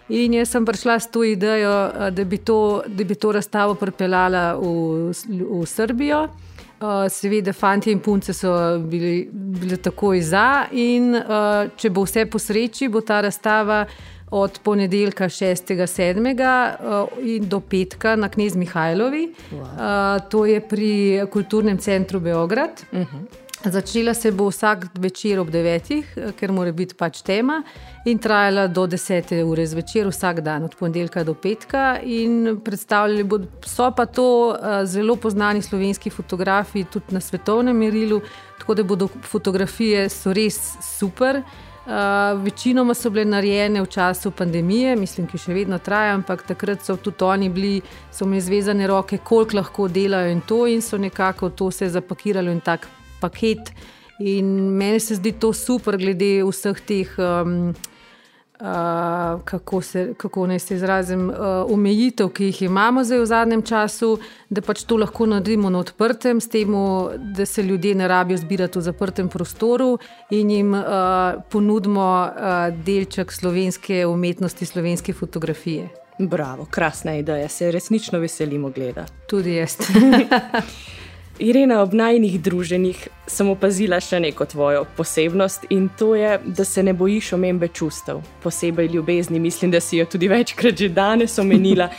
In 0.08 0.34
jaz 0.36 0.50
sem 0.52 0.64
prišla 0.64 0.98
s 1.00 1.06
to 1.08 1.24
idejo, 1.24 2.10
da 2.10 2.24
bi 2.24 2.38
to, 2.38 2.82
da 2.86 3.04
bi 3.04 3.14
to 3.14 3.32
razstavo 3.32 3.74
pripeljala 3.74 4.54
v, 4.60 5.12
v 5.12 5.66
Srbijo. 5.66 6.28
Seveda, 7.08 7.52
fanti 7.56 7.92
in 7.92 8.00
punce 8.04 8.32
so 8.36 8.78
bili, 8.78 9.30
bili 9.32 9.76
takoj 9.80 10.20
za, 10.20 10.66
in 10.72 11.14
če 11.76 11.90
bo 11.90 12.02
vse 12.04 12.26
po 12.28 12.38
sreči, 12.38 12.88
bo 12.92 13.00
ta 13.00 13.20
razstava 13.24 13.86
od 14.34 14.58
ponedeljka 14.62 15.24
6.7. 15.24 17.48
do 17.48 17.60
petka 17.60 18.16
na 18.16 18.28
Knez 18.28 18.56
Mihajlovi. 18.56 19.32
Wow. 19.52 20.28
To 20.28 20.46
je 20.46 20.60
pri 20.60 21.22
Kulturnem 21.32 21.78
centru 21.78 22.20
Beograd. 22.20 22.82
Uh 22.92 22.98
mhm. 22.98 23.16
-huh. 23.16 23.43
Začela 23.64 24.14
se 24.14 24.32
bo 24.32 24.48
vsak 24.50 24.86
večer 24.98 25.38
ob 25.40 25.48
9, 25.48 26.04
ker 26.36 26.52
mora 26.52 26.72
biti 26.72 26.94
pač 26.94 27.22
tema, 27.24 27.62
in 28.04 28.18
trajala 28.18 28.66
do 28.68 28.84
10. 28.86 29.30
ure 29.40 29.64
zvečer, 29.66 30.08
vsak 30.12 30.40
dan, 30.44 30.64
od 30.64 30.74
ponedeljka 30.76 31.24
do 31.24 31.34
petka. 31.34 31.96
Predstavljali 32.64 33.24
bodo, 33.24 33.46
so 33.64 33.88
pa 33.96 34.04
to 34.06 34.26
uh, 34.52 34.84
zelo 34.84 35.16
znani 35.30 35.62
slovenski 35.62 36.10
fotografi, 36.10 36.84
tudi 36.84 37.14
na 37.14 37.20
svetovnem 37.20 37.76
merilu, 37.76 38.20
tako 38.58 38.74
da 38.74 38.82
bodo 38.82 39.08
fotografije 39.22 40.08
res 40.24 40.58
super. 40.98 41.40
Uh, 41.86 42.44
večinoma 42.44 42.94
so 42.94 43.10
bile 43.10 43.24
narejene 43.24 43.82
v 43.82 43.86
času 43.86 44.30
pandemije, 44.30 44.96
mislim, 44.96 45.26
ki 45.26 45.38
še 45.38 45.52
vedno 45.52 45.78
traja, 45.78 46.14
ampak 46.14 46.44
takrat 46.48 46.84
so 46.84 46.96
tudi 46.96 47.24
oni 47.24 47.48
bili, 47.48 47.80
so 48.12 48.26
mi 48.26 48.40
zvezane 48.40 48.86
roke, 48.86 49.18
koliko 49.18 49.56
lahko 49.56 49.88
delajo 49.88 50.32
in 50.32 50.40
to, 50.40 50.66
in 50.66 50.82
so 50.82 50.98
nekako 50.98 51.50
to 51.50 51.68
vse 51.72 51.88
zapakirali 51.88 52.52
v 52.52 52.60
tak 52.60 52.88
paket. 53.24 53.72
In 54.22 54.54
meni 54.78 55.00
se 55.00 55.18
zdi 55.18 55.32
to 55.40 55.52
super, 55.56 55.98
glede 55.98 56.36
vseh 56.46 56.86
teh. 56.86 57.18
Um, 57.18 57.74
kako, 59.44 59.80
se, 59.82 60.14
kako 60.16 60.46
naj 60.46 60.58
se 60.58 60.74
izrazim, 60.74 61.28
uh, 61.28 61.36
omejitev, 61.68 62.28
ki 62.28 62.44
jih 62.44 62.62
imamo 62.62 63.02
zdaj 63.04 63.18
v 63.18 63.26
zadnjem 63.26 63.62
času, 63.62 64.18
da 64.48 64.62
pač 64.62 64.84
to 64.86 64.96
lahko 64.96 65.26
naredimo 65.26 65.70
na 65.70 65.82
odprtem, 65.82 66.40
s 66.40 66.48
tem, 66.48 66.72
da 67.34 67.46
se 67.46 67.62
ljudje 67.62 67.94
ne 67.94 68.08
rabijo 68.08 68.38
zbirati 68.38 68.78
v 68.78 68.82
zaprtem 68.82 69.28
prostoru 69.28 69.98
in 70.30 70.50
jim 70.50 70.74
uh, 70.74 71.42
ponudimo 71.50 72.06
uh, 72.30 72.84
delček 72.86 73.32
slovenske 73.32 74.06
umetnosti, 74.06 74.66
slovenske 74.66 75.12
fotografije. 75.12 75.88
Bravo, 76.18 76.66
krasna 76.70 77.16
ideja, 77.16 77.48
se 77.48 77.72
resnično 77.72 78.18
veselimo 78.18 78.70
gledati. 78.70 79.12
Tudi 79.28 79.54
jaz. 79.54 79.76
Irena, 81.38 81.82
ob 81.82 81.94
najnih 81.94 82.40
druženjih 82.40 83.08
sem 83.26 83.48
opazila 83.50 83.98
še 84.00 84.20
neko 84.22 84.46
tvojo 84.46 84.84
posebnost 84.96 85.66
in 85.74 85.88
to 85.98 86.14
je, 86.14 86.38
da 86.46 86.64
se 86.64 86.82
ne 86.82 86.92
bojiš 86.94 87.32
omembe 87.34 87.68
čustev, 87.68 88.20
posebej 88.42 88.86
ljubezni. 88.86 89.40
Mislim, 89.40 89.70
da 89.70 89.80
si 89.80 89.96
jo 89.96 90.06
tudi 90.06 90.28
večkrat 90.28 90.78
že 90.78 90.88
danes 90.88 91.38
omenila. 91.38 91.88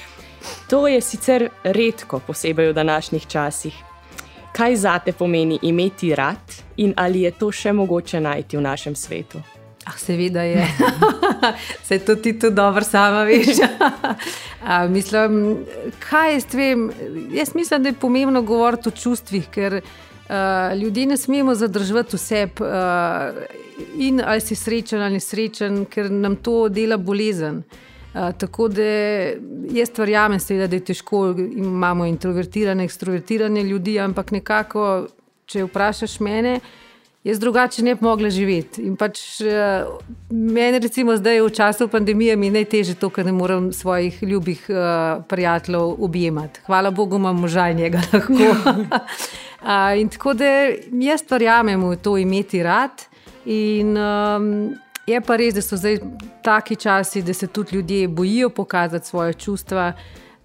To 0.70 0.88
je 0.88 1.02
sicer 1.02 1.50
redko, 1.64 2.20
posebej 2.20 2.70
v 2.70 2.74
današnjih 2.74 3.26
časih. 3.28 3.74
Kaj 4.54 4.76
za 4.76 5.00
te 5.00 5.12
pomeni 5.12 5.60
imeti 5.62 6.16
rad 6.16 6.54
in 6.78 6.94
ali 6.98 7.22
je 7.22 7.32
to 7.32 7.52
še 7.52 7.74
mogoče 7.74 8.22
najti 8.22 8.58
v 8.58 8.62
našem 8.62 8.96
svetu? 8.96 9.42
Ah, 9.86 9.98
seveda 9.98 10.44
je. 10.44 10.68
Se 11.88 12.00
to 12.00 12.16
ti 12.16 12.40
tudi 12.40 12.56
dobro 12.56 12.84
sama 12.84 13.24
veš. 13.24 13.48
A, 14.68 14.88
mislim, 14.88 15.58
kaj 16.10 16.34
jaz 16.34 16.46
vem? 16.54 16.92
Jaz 17.32 17.56
mislim, 17.56 17.84
da 17.84 17.90
je 17.90 17.94
pomembno 17.94 18.42
govoriti 18.42 18.90
o 18.90 18.92
čustvih, 18.92 19.50
ker 19.50 19.74
uh, 19.74 20.78
ljudi 20.78 21.06
ne 21.06 21.18
smemo 21.18 21.56
zadržati 21.56 22.16
vse. 22.16 22.48
Uh, 22.60 22.68
in 23.98 24.22
ali 24.26 24.42
si 24.42 24.56
srečen 24.56 25.02
ali 25.02 25.14
nesrečen, 25.14 25.86
ker 25.86 26.12
nam 26.12 26.36
to 26.36 26.70
dela 26.70 26.98
bolezen. 26.98 27.62
Uh, 28.14 28.32
tako 28.38 28.68
da 28.68 28.84
jaz 29.72 29.92
verjamem, 29.98 30.40
da 30.50 30.76
je 30.76 30.86
težko, 30.86 31.36
imamo 31.56 32.06
introvertirane, 32.06 32.84
ekstrovertirane 32.84 33.64
ljudi, 33.64 34.00
ampak 34.00 34.32
nekako, 34.32 35.08
če 35.46 35.64
vprašaš 35.64 36.20
mene, 36.20 36.56
uh, 36.56 36.85
jaz 37.26 37.40
drugače 37.40 37.84
ne 37.84 37.96
bi 37.96 38.06
mogla 38.06 38.30
živeti. 38.30 38.84
In 38.86 38.96
pač 38.96 39.20
uh, 39.42 39.98
meni, 40.30 40.80
recimo, 40.80 41.18
zdaj 41.18 41.42
v 41.42 41.50
času 41.50 41.88
pandemije, 41.90 42.36
mi 42.38 42.52
je 42.52 42.56
najtežje 42.60 42.96
to, 43.02 43.10
ker 43.10 43.26
ne 43.26 43.34
morem 43.34 43.72
svojih 43.74 44.24
ljubih 44.24 44.66
uh, 44.70 45.24
prijateljev 45.28 46.04
objemati. 46.06 46.62
Hvala 46.70 46.92
Bogu, 46.92 47.18
imam 47.18 47.42
moža 47.42 47.70
in 47.74 47.78
njega 47.78 48.02
lahko. 48.14 48.34
uh, 49.66 50.00
in 50.00 50.10
tako 50.10 50.34
da 50.34 50.54
jaz 51.10 51.26
verjamem 51.30 51.90
v 51.90 51.98
to 51.98 52.18
imeti 52.18 52.64
rad. 52.64 53.06
In, 53.46 53.98
um, 53.98 54.76
Je 55.06 55.20
pa 55.22 55.36
res, 55.38 55.54
da 55.54 55.62
so 55.62 55.78
zdaj 55.78 56.00
taki 56.42 56.76
časi, 56.82 57.22
da 57.22 57.34
se 57.34 57.48
tudi 57.48 57.76
ljudje 57.76 58.08
bojijo 58.08 58.50
pokazati 58.50 59.06
svoje 59.08 59.34
čustva, 59.34 59.94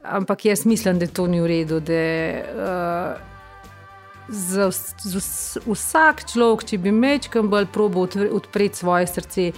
ampak 0.02 0.44
jaz 0.44 0.66
mislim, 0.66 0.98
da 0.98 1.06
to 1.06 1.26
ni 1.26 1.40
v 1.40 1.46
redu. 1.46 1.80
Da, 1.80 2.02
uh, 3.16 3.29
za, 4.30 4.70
za 4.70 5.20
vsak 5.66 6.24
človek, 6.32 6.64
če 6.64 6.78
bi 6.78 6.92
mečkam 6.94 7.50
bolj 7.50 7.66
probo 7.72 8.06
odpreti 8.30 8.78
svoje 8.78 9.06
srce, 9.10 9.50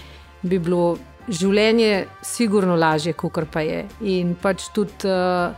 bi 0.43 0.59
bilo 0.59 0.97
življenje 1.29 2.07
sigurno 2.27 2.77
lažje, 2.77 3.15
kot 3.15 3.45
pa 3.53 3.63
je. 3.63 3.85
In 4.01 4.35
pač 4.35 4.67
tudi 4.75 5.07
uh, 5.07 5.55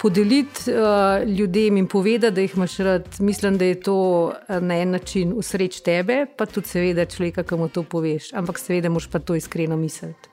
podeliti 0.00 0.72
uh, 0.72 1.24
ljudem 1.26 1.76
in 1.82 1.88
povedati, 1.90 2.34
da 2.34 2.44
jih 2.44 2.56
imaš 2.56 2.78
rad, 2.86 3.10
mislim, 3.20 3.58
da 3.58 3.68
je 3.68 3.80
to 3.80 3.98
uh, 4.30 4.60
na 4.60 4.80
en 4.80 4.96
način 4.96 5.34
usreč 5.36 5.82
tebe, 5.84 6.24
pa 6.36 6.46
tudi 6.46 6.70
seveda 6.70 7.04
človeka, 7.04 7.44
ki 7.44 7.60
mu 7.60 7.68
to 7.68 7.82
poveš. 7.82 8.32
Ampak 8.32 8.62
seveda 8.62 8.92
moš 8.92 9.10
pa 9.12 9.20
to 9.20 9.36
iskreno 9.36 9.76
misliti. 9.76 10.32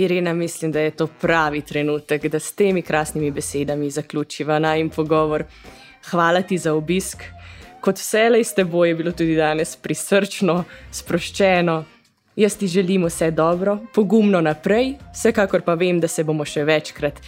Irina, 0.00 0.32
mislim, 0.32 0.72
da 0.72 0.80
je 0.80 0.90
to 0.90 1.06
pravi 1.06 1.60
trenutek, 1.66 2.28
da 2.30 2.38
s 2.38 2.52
temi 2.52 2.82
krasnimi 2.82 3.30
besedami 3.30 3.90
zaključiva 3.90 4.58
naj 4.58 4.80
in 4.80 4.90
pogovor. 4.90 5.44
Hvala 6.08 6.42
ti 6.42 6.58
za 6.58 6.72
obisk. 6.74 7.24
Kot 7.80 7.98
vselej 7.98 8.44
s 8.44 8.54
teboj 8.54 8.88
je 8.88 8.94
bilo 8.94 9.12
tudi 9.12 9.36
danes 9.36 9.76
prisrčno, 9.76 10.64
sproščeno. 10.92 11.84
Jaz 12.36 12.56
ti 12.56 12.68
želim 12.68 13.04
vse 13.04 13.30
dobro, 13.30 13.78
pogumno 13.94 14.40
naprej, 14.40 14.94
vsekakor 15.12 15.62
pa 15.66 15.74
vem, 15.74 16.00
da 16.00 16.08
se 16.08 16.24
bomo 16.24 16.44
še 16.44 16.64
večkrat 16.64 17.20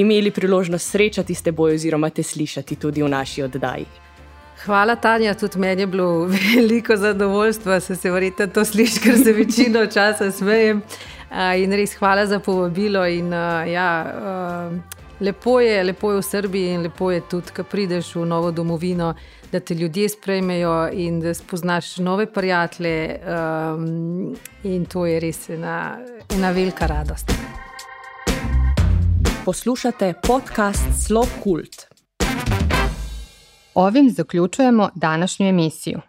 imeli 0.00 0.30
priložnost 0.30 0.90
srečati 0.90 1.34
s 1.34 1.42
teboj 1.42 1.74
oziroma 1.74 2.10
te 2.10 2.22
slišati 2.22 2.76
tudi 2.76 3.02
v 3.02 3.08
naši 3.08 3.42
oddaji. 3.42 3.86
Hvala, 4.64 4.96
Tanja, 4.96 5.34
tudi 5.34 5.58
meni 5.58 5.82
je 5.82 5.86
bilo 5.86 6.24
veliko 6.54 6.96
zadovoljstva, 6.96 7.72
da 7.72 7.80
se 7.80 8.10
verjete 8.10 8.46
to 8.46 8.64
sliši, 8.64 9.00
ker 9.00 9.18
se 9.24 9.32
večino 9.32 9.86
časa 9.86 10.30
smejem. 10.32 10.82
In 11.56 11.72
res 11.72 11.94
hvala 11.98 12.26
za 12.26 12.40
povabilo. 12.40 13.06
In, 13.06 13.32
ja, 13.72 14.70
Lepo 15.20 15.60
je, 15.60 15.84
lepo 15.84 16.12
je 16.12 16.18
v 16.18 16.22
Srbiji 16.22 16.74
in 16.74 16.82
lepo 16.82 17.10
je 17.10 17.20
tudi, 17.30 17.50
ko 17.56 17.64
prideš 17.64 18.14
v 18.14 18.26
novo 18.26 18.50
domovino, 18.50 19.14
da 19.52 19.60
te 19.60 19.74
ljudje 19.74 20.08
sprejmejo 20.08 20.90
in 20.92 21.20
da 21.20 21.34
spoznaš 21.34 21.96
nove 21.96 22.26
prijatelje. 22.32 23.18
Um, 23.18 24.36
in 24.62 24.84
to 24.86 25.06
je 25.06 25.20
res 25.20 25.48
ena, 25.50 25.98
ena 26.34 26.50
velika 26.50 26.86
radost. 26.86 27.32
Poslušate 29.44 30.14
podcast 30.26 30.86
Slow 31.08 31.26
Cult. 31.42 31.86
Ovim 33.74 34.10
zaključujemo 34.10 34.90
današnjo 34.94 35.48
emisijo. 35.48 36.07